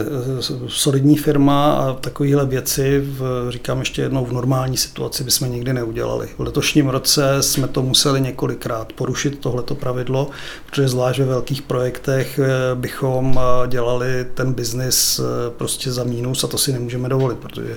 [0.68, 6.28] solidní firma a takovéhle věci, v, říkám ještě jednou, v normální situaci bychom nikdy neudělali.
[6.38, 10.30] V letošním roce jsme to museli několikrát porušit, tohleto pravidlo,
[10.66, 12.40] protože zvlášť ve velkých projektech
[12.74, 15.20] bychom dělali ten biznis
[15.56, 17.76] prostě za mínus a to si nemůžeme dovolit, protože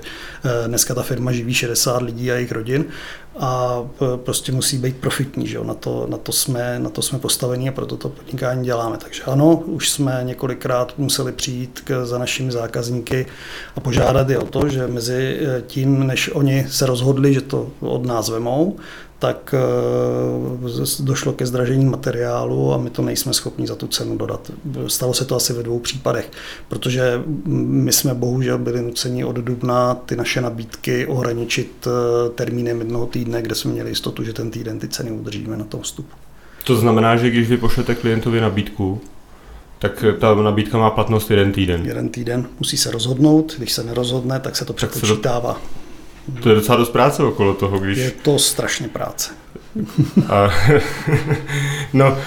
[0.68, 2.86] dneska ta firma živí 60 lidí a jejich rodin
[3.40, 3.84] a
[4.16, 5.64] prostě musí být profitní, že jo?
[5.64, 8.98] Na, to, na, to jsme, na to jsme postavení a proto to podnikání děláme.
[8.98, 13.26] Takže ano, už jsme několikrát museli přijít k, za našimi zákazníky
[13.76, 17.70] a požádat je o to, že mezi eh, tím, než oni se rozhodli, že to
[17.80, 18.78] od nás vemou,
[19.22, 24.52] tak eh, došlo ke zdražení materiálu a my to nejsme schopni za tu cenu dodat.
[24.88, 26.32] Stalo se to asi ve dvou případech,
[26.68, 33.06] protože my jsme bohužel byli nuceni od dubna ty naše nabídky ohraničit eh, termínem jednoho
[33.06, 36.16] týdne, kde jsme měli jistotu, že ten týden ty ceny udržíme na tom vstupu.
[36.64, 39.02] To znamená, že když vy pošlete klientovi nabídku,
[39.80, 41.86] tak ta nabídka má platnost jeden týden.
[41.86, 45.62] Jeden týden, musí se rozhodnout, když se nerozhodne, tak se to přepočítává.
[46.44, 47.98] To je docela dost práce okolo toho, když...
[47.98, 49.32] Je to strašně práce.
[50.30, 50.50] A,
[51.94, 52.18] no,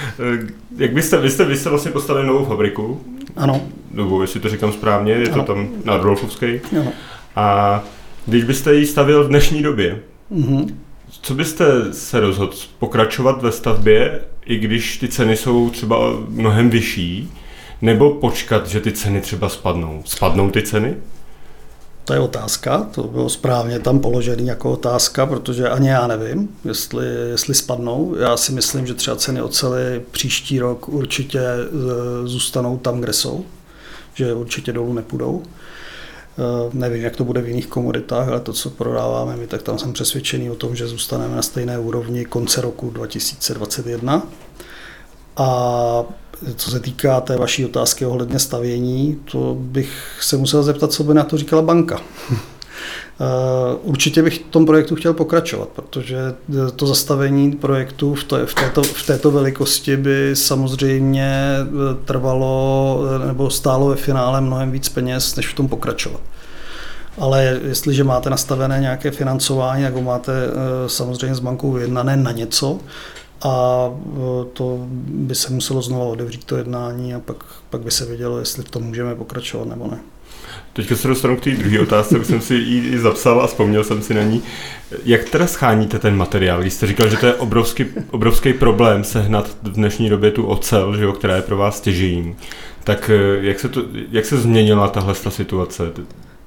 [0.76, 3.00] jak byste, vy jste, vy jste vlastně postavili novou fabriku.
[3.36, 3.60] Ano.
[3.92, 5.42] Novou, jestli to říkám správně, je ano.
[5.44, 6.60] to tam na Rolfovské.
[6.80, 6.92] Ano.
[7.36, 7.82] A
[8.26, 10.00] když byste ji stavil v dnešní době,
[10.32, 10.74] mm-hmm.
[11.22, 15.96] co byste se rozhodl pokračovat ve stavbě, i když ty ceny jsou třeba
[16.28, 17.32] mnohem vyšší,
[17.82, 20.02] nebo počkat, že ty ceny třeba spadnou?
[20.04, 20.94] Spadnou ty ceny?
[22.04, 27.06] To je otázka, to bylo správně tam položený jako otázka, protože ani já nevím, jestli,
[27.06, 28.14] jestli spadnou.
[28.18, 31.66] Já si myslím, že třeba ceny ocely příští rok určitě e,
[32.24, 33.44] zůstanou tam, kde jsou,
[34.14, 35.42] že určitě dolů nepůjdou.
[35.42, 39.78] E, nevím, jak to bude v jiných komoditách, ale to, co prodáváme my, tak tam
[39.78, 44.22] jsem přesvědčený o tom, že zůstaneme na stejné úrovni konce roku 2021.
[45.36, 46.04] A
[46.56, 51.14] co se týká té vaší otázky ohledně stavění, to bych se musel zeptat, co by
[51.14, 52.00] na to říkala banka.
[53.20, 56.18] Eh, určitě bych v tom projektu chtěl pokračovat, protože
[56.76, 63.50] to zastavení projektu v, v, této, v této velikosti by samozřejmě eh, trvalo eh, nebo
[63.50, 66.20] stálo ve finále mnohem víc peněz, než v tom pokračovat.
[67.18, 70.32] Ale jestliže máte nastavené nějaké financování, jako máte
[70.86, 72.80] samozřejmě s bankou vyjednané na něco,
[73.44, 78.06] a e, to by se muselo znovu otevřít to jednání a pak, pak by se
[78.06, 80.00] vědělo, jestli v tom můžeme pokračovat nebo ne.
[80.72, 83.84] Teďka se dostanu k té druhé otázce, už jsem si ji i zapsal a vzpomněl
[83.84, 84.42] jsem si na ní.
[85.04, 86.60] Jak teda scháníte ten materiál?
[86.60, 90.96] Když jste říkal, že to je obrovský, obrovský problém sehnat v dnešní době tu ocel,
[90.96, 92.36] že jo, která je pro vás stěžení.
[92.84, 95.92] Tak e, jak se, to, jak se změnila tahle situace?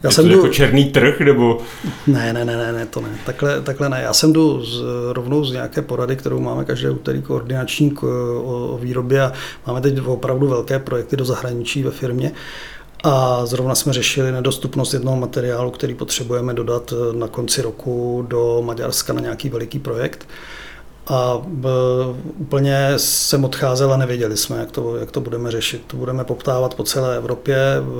[0.04, 0.36] Já je jsem to jdu...
[0.36, 1.62] jako černý trh, nebo?
[2.08, 3.10] Ne, ne, ne, ne, ne to ne.
[3.26, 4.02] Takhle, takhle ne.
[4.02, 8.68] Já jsem jdu z, rovnou z nějaké porady, kterou máme každé úterý koordinační k, o,
[8.74, 9.34] o výrobě a
[9.68, 12.32] máme teď opravdu velké projekty do zahraničí ve firmě.
[13.04, 19.14] A zrovna jsme řešili nedostupnost jednoho materiálu, který potřebujeme dodat na konci roku do Maďarska
[19.14, 20.28] na nějaký veliký projekt
[21.10, 21.70] a b,
[22.38, 25.84] úplně jsem odcházel a nevěděli jsme, jak to, jak to budeme řešit.
[25.88, 27.58] To budeme poptávat po celé Evropě,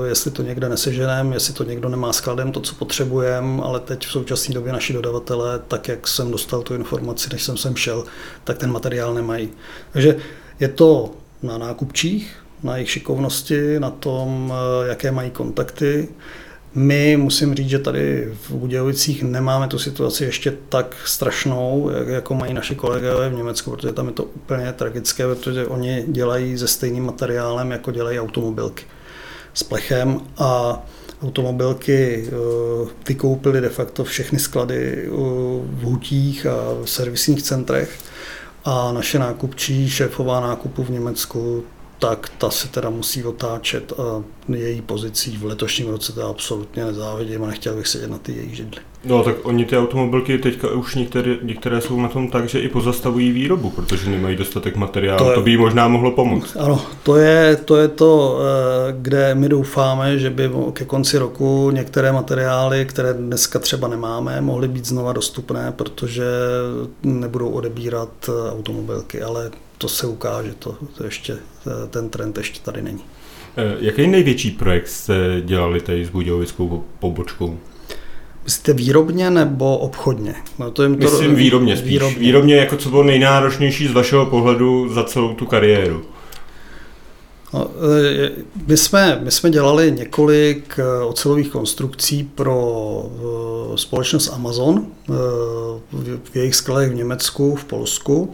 [0.08, 4.12] jestli to někde neseženeme, jestli to někdo nemá skladem to, co potřebujeme, ale teď v
[4.12, 8.04] současné době naši dodavatelé, tak jak jsem dostal tu informaci, než jsem sem šel,
[8.44, 9.50] tak ten materiál nemají.
[9.92, 10.16] Takže
[10.60, 11.12] je to
[11.44, 14.54] na nákupčích, na jejich šikovnosti, na tom,
[14.88, 16.10] jaké mají kontakty.
[16.78, 22.54] My musím říct, že tady v Budějovicích nemáme tu situaci ještě tak strašnou, jako mají
[22.54, 27.06] naši kolegové v Německu, protože tam je to úplně tragické, protože oni dělají se stejným
[27.06, 28.86] materiálem, jako dělají automobilky.
[29.54, 30.82] S plechem a
[31.24, 32.32] automobilky eh,
[33.08, 35.10] vykoupily de facto všechny sklady eh,
[35.62, 38.00] v hutích a v servisních centrech.
[38.66, 41.64] A naše nákupčí, šéfová nákupu v Německu,
[42.00, 44.24] tak ta se teda musí otáčet a
[44.56, 48.56] její pozicí v letošním roce to absolutně nezávidím a nechtěl bych sedět na ty její
[48.56, 48.82] židly.
[49.06, 52.70] No tak oni ty automobilky teďka už některé, některé jsou na tom tak, že i
[52.70, 55.26] pozastavují výrobu, protože nemají dostatek materiálu.
[55.26, 56.58] To, je, to by jí možná mohlo pomoct.
[56.60, 61.72] Ano, to je, to je to, eh, kde my doufáme, že by ke konci roku
[61.72, 66.26] některé materiály, které dneska třeba nemáme, mohly být znova dostupné, protože
[67.04, 71.38] nebudou odebírat eh, automobilky, ale to se ukáže, to, to ještě,
[71.90, 73.04] ten trend ještě tady není.
[73.58, 77.58] Eh, jaký největší projekt jste dělali tady s Budějovickou pobočkou?
[78.44, 80.36] Myslíte výrobně nebo obchodně?
[80.60, 81.90] No to jim to Myslím výrobně spíš.
[81.90, 82.20] Výrobně.
[82.20, 86.06] výrobně jako co bylo nejnáročnější z vašeho pohledu za celou tu kariéru?
[87.54, 87.72] No,
[88.24, 88.32] e,
[88.68, 93.06] my, jsme, my jsme dělali několik ocelových konstrukcí pro
[93.76, 94.88] společnost Amazon
[96.24, 98.34] v jejich skladech v Německu, v Polsku,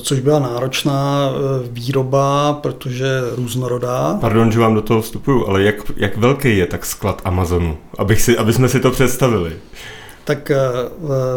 [0.00, 1.30] což byla náročná
[1.70, 4.18] výroba, protože různorodá.
[4.20, 8.22] Pardon, že vám do toho vstupuju, ale jak, jak velký je tak sklad Amazonu, abych
[8.22, 9.52] si, aby jsme si to představili?
[10.24, 10.58] Tak eh,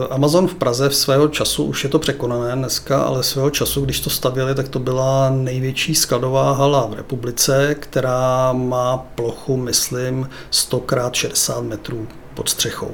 [0.10, 4.00] Amazon v Praze v svého času, už je to překonané dneska, ale svého času, když
[4.00, 10.84] to stavěli, tak to byla největší skladová hala v republice, která má plochu, myslím, 100
[11.12, 12.92] x 60 metrů pod střechou.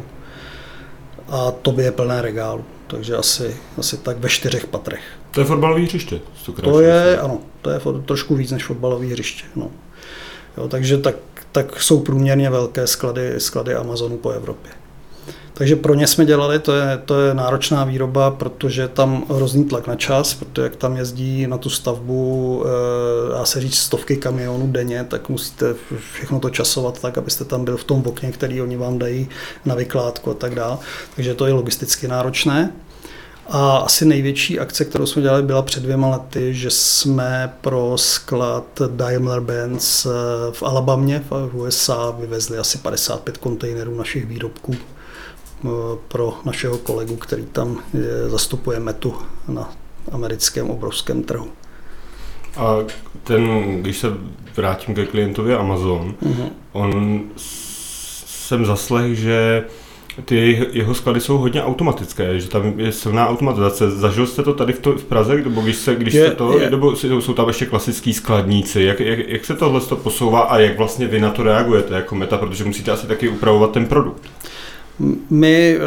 [1.30, 5.02] A to by je plné regálu, takže asi, asi tak ve čtyřech patrech.
[5.32, 6.20] To je fotbalový hřiště?
[6.64, 9.44] To je, ano, to je trošku víc než fotbalový hřiště.
[9.56, 9.72] No.
[10.58, 11.16] Jo, takže tak,
[11.52, 14.72] tak jsou průměrně velké sklady, sklady Amazonu po Evropě.
[15.62, 19.88] Takže pro ně jsme dělali, to je, to je náročná výroba, protože tam hrozný tlak
[19.88, 24.68] na čas, protože jak tam jezdí na tu stavbu, eh, dá se říct stovky kamionů
[24.68, 25.76] denně, tak musíte
[26.14, 29.30] všechno to časovat tak, abyste tam byl v tom okně, který oni vám dají
[29.66, 30.78] na vykládku a tak dále.
[31.16, 32.72] Takže to je logisticky náročné.
[33.48, 38.82] A asi největší akce, kterou jsme dělali, byla před dvěma lety, že jsme pro sklad
[38.88, 44.76] Daimler-Benz eh, v Alabamě v USA vyvezli asi 55 kontejnerů našich výrobků
[46.08, 47.78] pro našeho kolegu, který tam
[48.28, 49.16] zastupuje metu
[49.48, 49.70] na
[50.12, 51.48] americkém obrovském trhu.
[52.58, 52.76] A
[53.24, 53.48] ten,
[53.82, 54.08] když se
[54.56, 56.50] vrátím ke klientovi Amazon, uh-huh.
[56.72, 59.64] on jsem zaslech, že
[60.26, 63.92] ty jeho sklady jsou hodně automatické, že tam je silná automatizace.
[63.92, 66.60] Zažil jste to tady v, to, v Praze, nebo když, se, když je, jste to,
[66.60, 66.70] je.
[66.70, 70.78] nebo jsou tam ještě klasický skladníci, jak, jak, jak se tohle to posouvá a jak
[70.78, 74.24] vlastně vy na to reagujete jako meta, protože musíte asi taky upravovat ten produkt.
[75.30, 75.80] My eh,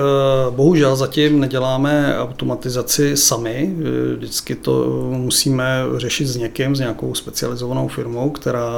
[0.50, 7.88] bohužel zatím neděláme automatizaci sami, eh, vždycky to musíme řešit s někým, s nějakou specializovanou
[7.88, 8.70] firmou, která,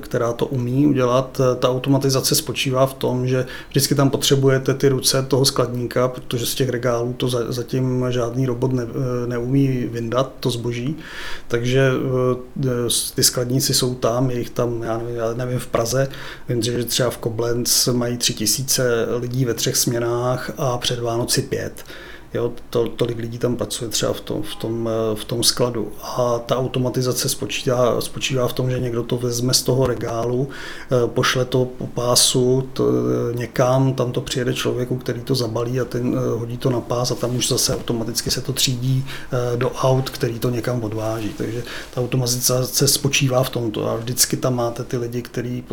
[0.00, 1.40] která to umí udělat.
[1.58, 6.54] Ta automatizace spočívá v tom, že vždycky tam potřebujete ty ruce toho skladníka, protože z
[6.54, 10.96] těch regálů to zatím žádný robot ne, eh, neumí vyndat, to zboží.
[11.48, 11.90] Takže
[13.14, 16.08] ty skladníci jsou tam, je jich tam, já nevím, já nevím v Praze,
[16.48, 20.98] vím, že třeba v Koblenz mají tři tisíce lidí ve třech třech směnách a před
[20.98, 21.84] Vánoci pět.
[22.34, 25.92] Jo, to, tolik lidí tam pracuje třeba v tom, v, tom, v tom skladu.
[26.02, 31.06] A ta automatizace spočívá, spočívá v tom, že někdo to vezme z toho regálu, eh,
[31.06, 35.84] pošle to po pásu to, eh, někam, tam to přijede člověku, který to zabalí a
[35.84, 39.04] ten eh, hodí to na pás a tam už zase automaticky se to třídí
[39.56, 41.28] do aut, který to někam odváží.
[41.28, 41.62] Takže
[41.94, 45.64] ta automatizace spočívá v tomto a vždycky tam máte ty lidi, který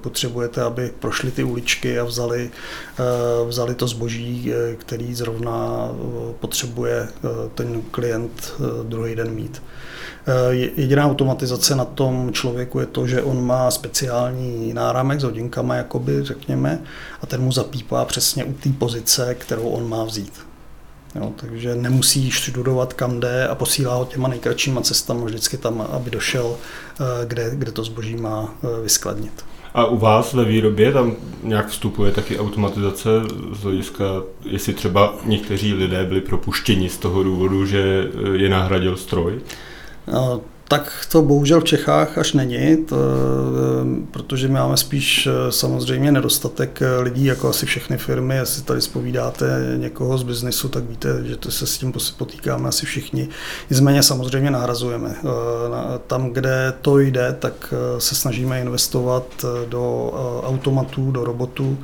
[0.00, 2.50] potřebujete, aby prošli ty uličky a vzali,
[3.46, 5.81] vzali to zboží, který zrovna
[6.40, 9.62] potřebuje eh, ten klient eh, druhý den mít.
[10.26, 15.74] Eh, jediná automatizace na tom člověku je to, že on má speciální náramek s hodinkama,
[15.74, 16.80] jakoby, řekněme,
[17.22, 20.32] a ten mu zapípá přesně u té pozice, kterou on má vzít.
[21.14, 26.10] Jo, takže nemusí studovat kam jde a posílá ho těma nejkratšíma cestama vždycky tam, aby
[26.10, 26.56] došel,
[27.24, 29.44] kde, kde to zboží má vyskladnit.
[29.74, 33.08] A u vás ve výrobě tam nějak vstupuje taky automatizace
[33.52, 34.04] z hlediska,
[34.44, 39.40] jestli třeba někteří lidé byli propuštěni z toho důvodu, že je nahradil stroj?
[40.12, 40.40] No,
[40.72, 46.12] tak to bohužel v Čechách až není, to, eh, protože my máme spíš eh, samozřejmě
[46.12, 48.36] nedostatek eh, lidí, jako asi všechny firmy.
[48.36, 52.86] Jestli tady spovídáte někoho z biznesu, tak víte, že to se s tím potýkáme asi
[52.86, 53.28] všichni.
[53.70, 55.16] Nicméně samozřejmě nahrazujeme.
[56.06, 60.12] Tam, kde to jde, tak se snažíme investovat do
[60.46, 61.78] automatů, do robotů,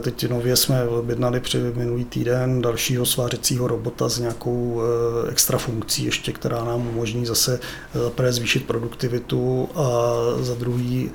[0.00, 6.04] teď nově jsme objednali při minulý týden dalšího svářecího robota s nějakou eh, extra funkcí
[6.04, 7.60] ještě, která nám umožní zase
[7.94, 11.10] eh, zaprvé zvýšit produktivitu a za druhý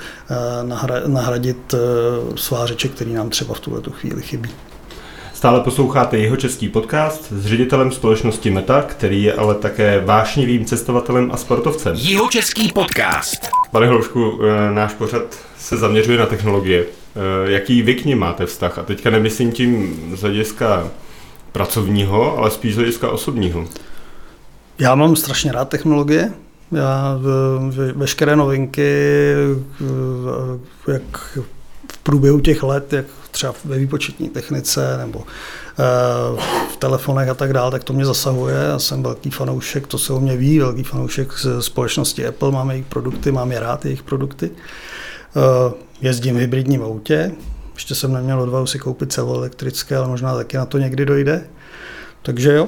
[1.07, 1.75] nahradit
[2.35, 4.49] svářeče, který nám třeba v tuhle chvíli chybí.
[5.33, 11.31] Stále posloucháte jeho český podcast s ředitelem společnosti Meta, který je ale také vášnivým cestovatelem
[11.33, 11.95] a sportovcem.
[11.97, 13.47] Jeho český podcast.
[13.71, 14.39] Pane Hloušku,
[14.73, 15.23] náš pořad
[15.57, 16.85] se zaměřuje na technologie.
[17.19, 18.77] Eh, jaký vy k ním máte vztah?
[18.77, 20.87] A teďka nemyslím tím z hlediska
[21.51, 23.65] pracovního, ale spíš z hlediska osobního.
[24.79, 26.31] Já mám strašně rád technologie.
[26.71, 27.19] Já
[27.93, 29.03] veškeré novinky,
[30.87, 31.37] jak
[31.91, 36.41] v průběhu těch let, jak třeba ve výpočetní technice nebo eh,
[36.73, 38.55] v telefonech a tak dále, tak to mě zasahuje.
[38.55, 42.85] Já jsem velký fanoušek, to se o mě ví, velký fanoušek společnosti Apple, máme jejich
[42.85, 44.51] produkty, mám je rád, jejich produkty.
[45.35, 47.31] Eh, jezdím v hybridním autě,
[47.73, 51.47] ještě jsem neměl odvahu si koupit celoelektrické, ale možná taky na to někdy dojde.
[52.21, 52.67] Takže jo,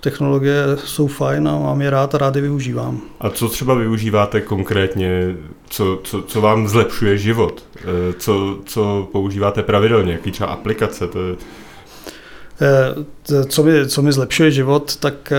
[0.00, 3.00] technologie jsou fajn a mám je rád a rád je využívám.
[3.20, 5.36] A co třeba využíváte konkrétně,
[5.68, 7.64] co, co, co vám zlepšuje život?
[7.76, 7.82] Eh,
[8.18, 10.12] co, co používáte pravidelně?
[10.12, 11.08] Jaký třeba aplikace?
[11.08, 11.36] To je...
[12.60, 15.36] Eh, co mi, co mi zlepšuje život, tak eh,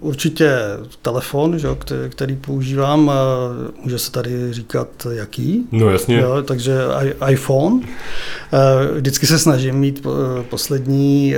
[0.00, 0.58] určitě
[1.02, 1.68] telefon, že,
[2.08, 5.66] který používám, eh, může se tady říkat jaký.
[5.72, 6.20] No jasně.
[6.20, 6.78] Jo, takže
[7.28, 7.80] iPhone.
[8.94, 10.06] Vždycky se snažím mít
[10.50, 11.34] poslední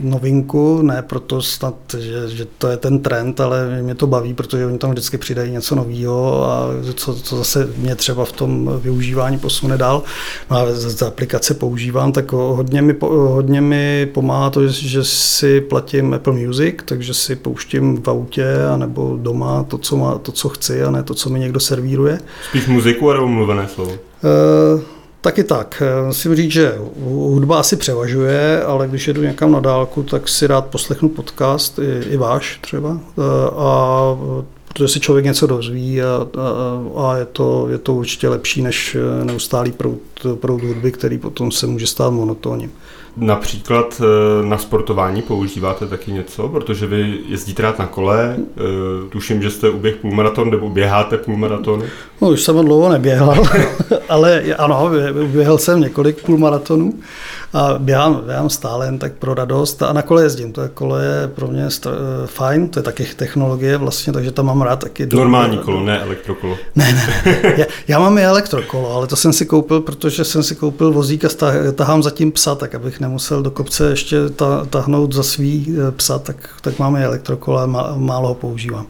[0.00, 4.66] novinku, ne proto snad, že, že to je ten trend, ale mě to baví, protože
[4.66, 9.38] oni tam vždycky přidají něco nového a co, co zase mě třeba v tom využívání
[9.38, 10.02] posune dál.
[10.50, 16.14] No a za aplikace používám, tak hodně mi, hodně mi pomáhá to, že si platím
[16.14, 18.46] Apple Music, takže si pouštím v autě
[18.76, 22.18] nebo doma to, co, má, to, co chci a ne to, co mi někdo servíruje.
[22.48, 23.92] Spíš muziku nebo mluvené slovo?
[23.92, 24.80] Uh,
[25.24, 25.82] Taky tak.
[26.06, 30.66] Musím říct, že hudba asi převažuje, ale když jedu někam na dálku, tak si rád
[30.66, 32.98] poslechnu podcast, i, i váš třeba.
[33.18, 33.22] Eh,
[33.56, 34.18] a
[34.74, 36.26] protože si člověk něco dozví a,
[36.96, 40.00] a, a je, to, je to určitě lepší než neustálý proud,
[40.34, 42.72] proud hudby, který potom se může stát monotónním.
[43.16, 48.62] Například eh, na sportování používáte taky něco, protože vy jezdíte rád na kole, eh,
[49.08, 51.84] tuším, že jste uběh půlmaraton nebo běháte půlmaratony.
[52.20, 53.42] No, už jsem dlouho neběhal,
[54.08, 54.90] ale ano,
[55.24, 56.92] uběhal jsem několik půlmaratonů
[57.54, 60.52] a běhám, běhám stále jen tak pro radost a na kole jezdím.
[60.52, 61.94] To je kole je pro mě str-
[62.24, 65.06] eh, fajn, to je taky technologie vlastně, takže tam mám rád taky.
[65.06, 66.56] Do, Normální kolo, ne elektrokolo.
[66.74, 67.54] Ne, ne, ne.
[67.56, 71.24] Já, já mám i elektrokolo, ale to jsem si koupil, protože jsem si koupil vozík
[71.24, 71.28] a
[71.74, 74.16] tahám zatím psa, tak abych nemusel do kopce ještě
[74.70, 78.86] tahnout za svý eh, psa, tak, tak máme elektrokola a málo ho používám.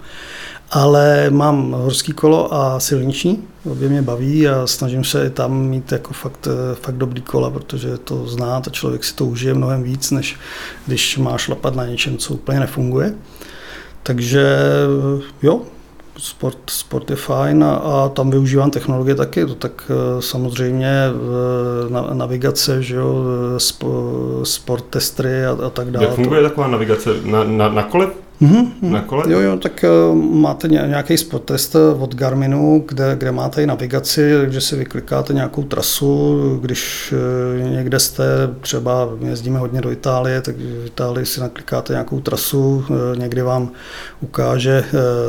[0.71, 5.93] Ale mám horský kolo a silniční, obě mě baví a snažím se i tam mít
[5.93, 9.83] jako fakt, eh, fakt dobrý kola, protože to zná a člověk si to užije mnohem
[9.83, 10.37] víc, než
[10.87, 13.15] když má šlapat na něčem, co úplně nefunguje.
[14.03, 14.59] Takže
[15.43, 15.61] jo,
[16.19, 21.91] sport, sport je fajn a, a tam využívám technologie taky, to tak eh, samozřejmě eh,
[21.91, 23.25] na, navigace, že jo,
[23.59, 24.13] spo,
[24.43, 26.07] sport testry a, a tak dále.
[26.07, 27.11] Jak funguje taková navigace?
[27.25, 28.11] Na, na, na kole
[28.45, 28.91] Mm-hmm.
[28.91, 29.25] Na kole?
[29.29, 34.31] Jo, jo, tak uh, máte nějaký spot test od Garminu, kde, kde máte i navigaci,
[34.49, 37.15] že si vyklikáte nějakou trasu, když
[37.63, 38.25] uh, někde jste,
[38.61, 42.85] třeba jezdíme hodně do Itálie, tak v Itálii si naklikáte nějakou trasu,
[43.17, 43.71] někdy vám
[44.21, 44.85] ukáže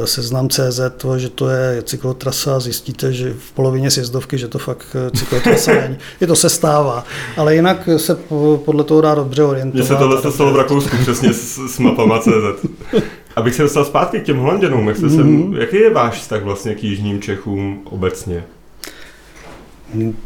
[0.06, 0.80] seznam CZ,
[1.18, 5.98] že to je cyklotrasa, zjistíte, že v polovině sjezdovky, že to fakt cyklotrasa není.
[6.22, 7.04] Je to se stává,
[7.38, 8.18] ale jinak se
[8.66, 9.76] podle toho dá dobře orientovat.
[9.76, 12.66] Mně se tohle stalo v Rakousku přesně s, s mapama CZ.
[13.36, 15.16] Abych se dostal zpátky k těm Holanděnům, jak mm-hmm.
[15.16, 18.44] sem, jaký je váš vztah vlastně k Jižním Čechům obecně?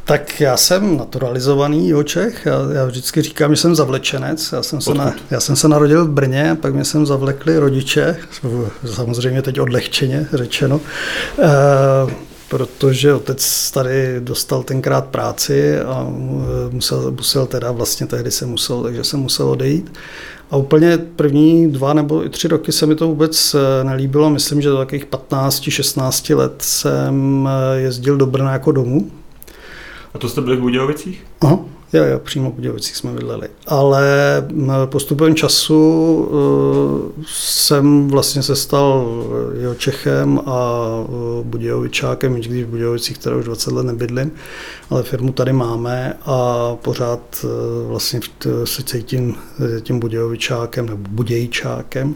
[0.03, 2.45] Tak já jsem naturalizovaný o Čech.
[2.45, 4.51] Já, já vždycky říkám, že jsem zavlečenec.
[4.51, 8.17] Já jsem, se na, já jsem se narodil v Brně, pak mě sem zavlekli rodiče,
[8.85, 10.81] samozřejmě teď odlehčeně řečeno,
[11.39, 18.45] e, protože otec tady dostal tenkrát práci a eh, musel, musel teda vlastně tehdy se
[18.45, 19.91] musel, takže jsem musel odejít.
[20.51, 24.29] A úplně první dva nebo i tři roky se mi to vůbec eh, nelíbilo.
[24.29, 29.11] Myslím, že do takových 15-16 let jsem eh, jezdil do Brna jako domů.
[30.13, 31.25] A to jste byli v Budějovicích?
[31.41, 31.59] Aha.
[31.93, 33.47] Jo, jo, přímo Budějovicích jsme bydleli.
[33.67, 34.03] Ale
[34.85, 36.13] postupem času
[37.17, 39.23] uh, jsem vlastně se stal
[39.59, 44.31] jeho Čechem a uh, Budějovičákem, i když v Budějovicích teda už 20 let nebydlím,
[44.89, 47.49] ale firmu tady máme a pořád uh,
[47.89, 48.19] vlastně
[48.63, 49.35] se cítím
[49.81, 52.15] tím Budějovičákem nebo Budějčákem.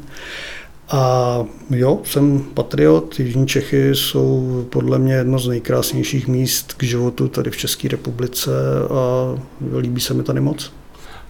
[0.89, 3.19] A jo, jsem patriot.
[3.19, 8.51] Jižní Čechy jsou podle mě jedno z nejkrásnějších míst k životu tady v České republice
[8.89, 9.36] a
[9.77, 10.73] líbí se mi tady moc.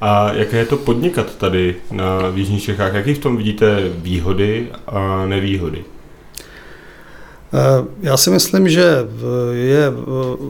[0.01, 2.93] A jaké je to podnikat tady na Jižních Čechách?
[2.93, 5.83] Jaký v tom vidíte výhody a nevýhody?
[7.55, 9.07] Eh, já si myslím, že
[9.51, 9.93] je eh,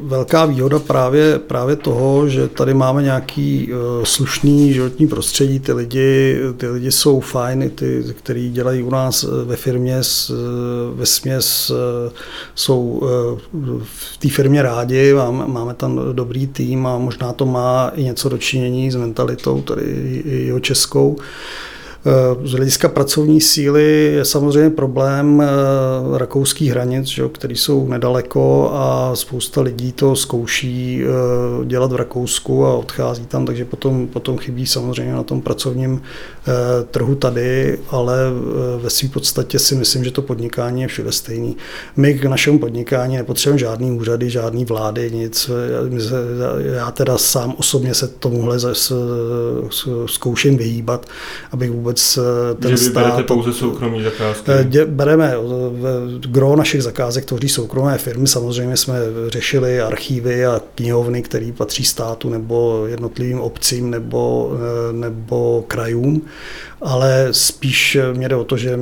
[0.04, 3.76] velká výhoda právě, právě toho, že tady máme nějaký eh,
[4.06, 9.56] slušný životní prostředí, ty lidi, ty lidi jsou fajny, ty, kteří dělají u nás ve
[9.56, 10.02] firmě,
[10.96, 11.72] ve směs
[12.56, 13.02] jsou
[13.84, 18.30] v té firmě rádi, máme, máme tam dobrý tým a možná to má i něco
[18.30, 21.18] dočinění s mentalitou tady jeho českou.
[22.44, 25.44] Z hlediska pracovní síly je samozřejmě problém
[26.14, 31.02] rakouských hranic, že, který jsou nedaleko a spousta lidí to zkouší
[31.66, 36.02] dělat v Rakousku a odchází tam, takže potom, potom chybí samozřejmě na tom pracovním
[36.92, 38.18] trhu tady, ale
[38.82, 41.58] ve své podstatě si myslím, že to podnikání je všude stejný.
[41.96, 45.50] My k našemu podnikání nepotřebujeme žádný úřady, žádný vlády, nic.
[46.60, 48.58] Já teda sám osobně se tomuhle
[50.06, 51.06] zkouším vyhýbat,
[51.52, 53.04] abych vůbec eh, ten že stát...
[53.04, 54.52] berete pouze soukromí zakázky?
[54.52, 55.34] Eh, bereme,
[56.20, 58.96] gro našich zakázek tvoří soukromé firmy, samozřejmě jsme
[59.28, 66.22] řešili archívy a knihovny, které patří státu nebo jednotlivým obcím nebo, eh, nebo krajům
[66.84, 68.80] ale spíš mě jde o to, že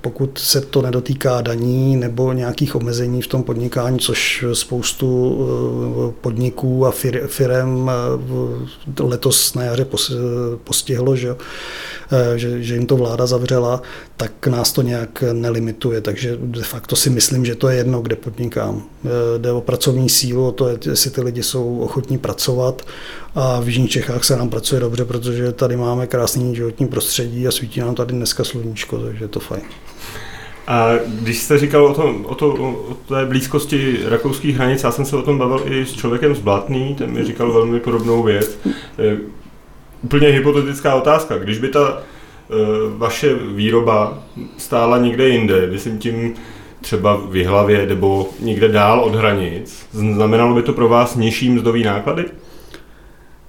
[0.00, 5.38] pokud se to nedotýká daní nebo nějakých omezení v tom podnikání, což spoustu
[6.20, 6.90] podniků a
[7.26, 7.90] firem
[9.00, 9.86] letos na jaře
[10.64, 11.36] postihlo, že,
[12.36, 13.82] že, že jim to vláda zavřela,
[14.16, 18.16] tak nás to nějak nelimituje, takže de facto si myslím, že to je jedno, kde
[18.16, 18.82] podnikám.
[19.38, 22.82] Jde o pracovní sílu, o to, jestli ty lidi jsou ochotní pracovat
[23.34, 27.50] a v Jižních Čechách se nám pracuje dobře, protože tady máme krásný životní prostředí a
[27.50, 29.62] svítí nám tady dneska sluníčko, takže je to fajn.
[30.66, 35.04] A když jste říkal o, tom, o, to, o té blízkosti rakouských hranic, já jsem
[35.04, 38.58] se o tom bavil i s člověkem z Blatný, ten mi říkal velmi podobnou věc.
[40.02, 41.38] E, úplně hypotetická otázka.
[41.38, 42.54] Když by ta e,
[42.96, 44.18] vaše výroba
[44.58, 46.34] stála někde jinde, myslím tím
[46.80, 51.84] třeba v Jihlavě nebo někde dál od hranic, znamenalo by to pro vás nižší mzdový
[51.84, 52.24] náklady?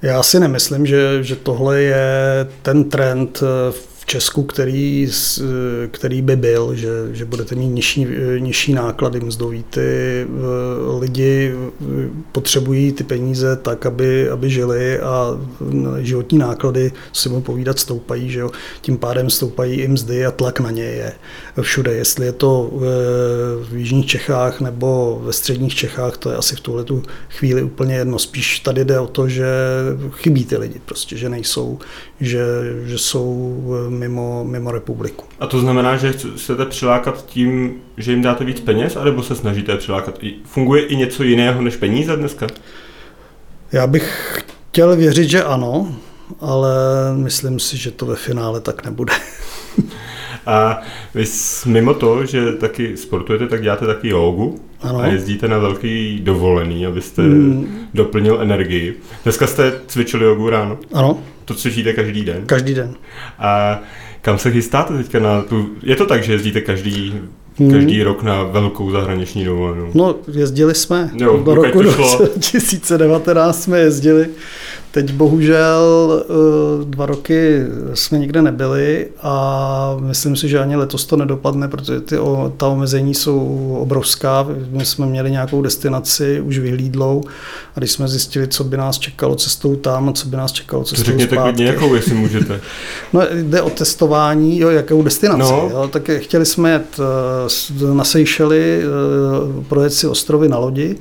[0.01, 5.07] Já si nemyslím, že, že tohle je ten trend v Česku, který,
[5.91, 8.07] který by byl, že, že budete mít nižší,
[8.39, 9.63] nižší náklady mzdový.
[9.63, 11.53] Ty eh, lidi
[12.31, 15.39] potřebují ty peníze tak, aby, aby žili a
[15.99, 18.29] životní náklady, si mu povídat, stoupají.
[18.29, 18.49] Že jo?
[18.81, 21.13] Tím pádem stoupají i mzdy a tlak na ně je
[21.61, 21.93] všude.
[21.93, 22.79] Jestli je to eh,
[23.69, 27.95] v jižních Čechách nebo ve středních Čechách, to je asi v tuhle tu chvíli úplně
[27.95, 28.19] jedno.
[28.19, 29.45] Spíš tady jde o to, že
[30.11, 31.79] chybí ty lidi, prostě, že nejsou,
[32.19, 32.45] že,
[32.85, 35.25] že jsou eh, mimo, mimo republiku.
[35.39, 39.77] A to znamená, že chcete přilákat tím, že jim dáte víc peněz, anebo se snažíte
[39.77, 40.19] přilákat?
[40.43, 42.47] Funguje i něco jiného než peníze dneska?
[43.71, 44.37] Já bych
[44.69, 45.95] chtěl věřit, že ano,
[46.39, 46.73] ale
[47.15, 49.13] myslím si, že to ve finále tak nebude.
[50.45, 50.81] A
[51.15, 51.25] vy
[51.65, 54.99] mimo to, že taky sportujete, tak děláte taky jogu ano.
[54.99, 57.87] a jezdíte na velký dovolený, abyste hmm.
[57.93, 58.99] doplnil energii.
[59.23, 60.77] Dneska jste cvičili jogu ráno?
[60.93, 61.17] Ano.
[61.45, 62.45] To cvičíte každý den?
[62.45, 62.93] Každý den.
[63.39, 63.81] A
[64.21, 65.69] kam se chystáte teďka na tu...
[65.83, 67.13] Je to tak, že jezdíte každý
[67.59, 67.71] hmm.
[67.71, 69.91] každý rok na velkou zahraniční dovolenou.
[69.93, 71.09] No, jezdili jsme.
[71.13, 74.27] Jo, do roku 2019 jsme jezdili.
[74.93, 81.17] Teď bohužel eh, dva roky jsme nikde nebyli a myslím si, že ani letos to
[81.17, 82.15] nedopadne, protože ty,
[82.57, 84.47] ta omezení jsou obrovská.
[84.71, 87.23] My jsme měli nějakou destinaci už vyhlídlou
[87.75, 90.83] a když jsme zjistili, co by nás čekalo cestou tam a co by nás čekalo
[90.83, 91.53] cestou Řekněte zpátky.
[91.53, 92.61] klidně jakou, jestli můžete.
[93.13, 95.51] no, jde o testování, jo, jakou destinaci.
[95.51, 95.69] No.
[95.71, 96.99] Jo, tak chtěli jsme jet
[97.81, 100.95] eh, na Seychely, eh, projet si ostrovy na lodi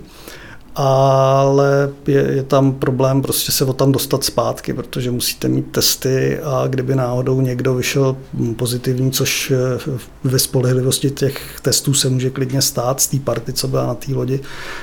[0.75, 6.39] ale je, je tam problém prostě se o tam dostat zpátky, protože musíte mít testy
[6.39, 8.17] a kdyby náhodou někdo vyšel
[8.57, 9.91] pozitivní, což eh,
[10.25, 14.15] ve spolehlivosti těch testů se může klidně stát z té party, co byla na té
[14.15, 14.41] lodi,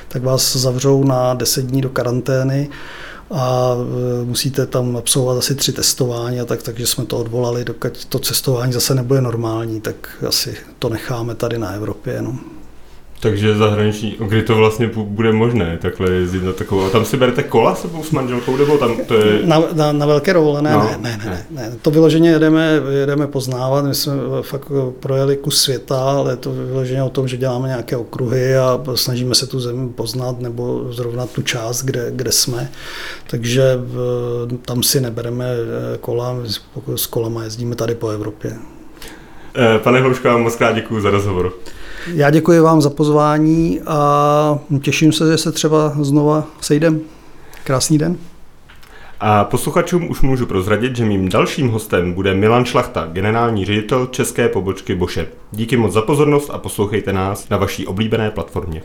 [0.07, 2.69] tak vás zavřou na 10 dní do karantény
[3.31, 3.75] a
[4.21, 8.19] eh, musíte tam absolvovat asi tři testování a tak, takže jsme to odvolali, dokud to
[8.19, 12.21] cestování zase nebude normální, tak asi to necháme tady na Evropě.
[12.21, 12.58] No.
[13.21, 16.85] Takže zahraniční, kdy to vlastně bude možné takhle jezdit na takovou.
[16.85, 19.39] A tam si berete kola sebou s manželkou, nebo tam to je...
[19.45, 20.71] Na, na, na velké dovolené?
[20.71, 21.77] No, ne, ne, ne, ne, ne.
[21.81, 23.85] To vyloženě jedeme, jedeme poznávat.
[23.85, 27.97] My jsme fakt projeli kus světa, ale je to vyloženě o tom, že děláme nějaké
[27.97, 32.71] okruhy a snažíme se tu zemi poznat nebo zrovna tu část, kde, kde jsme.
[33.27, 33.63] Takže
[34.61, 36.35] tam si nebereme eh, kola,
[36.95, 38.51] s kolama jezdíme tady po Evropě.
[39.55, 41.53] Eh, pane Hlouško, moc krát děkuji za rozhovor.
[42.07, 47.01] Já děkuji vám za pozvání a těším se, že se třeba znova sejdem.
[47.63, 48.17] Krásný den.
[49.19, 54.49] A posluchačům už můžu prozradit, že mým dalším hostem bude Milan Šlachta, generální ředitel české
[54.49, 55.27] pobočky Boše.
[55.51, 58.81] Díky moc za pozornost a poslouchejte nás na vaší oblíbené platformě.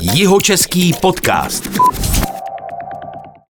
[0.00, 1.68] Jihočeský podcast.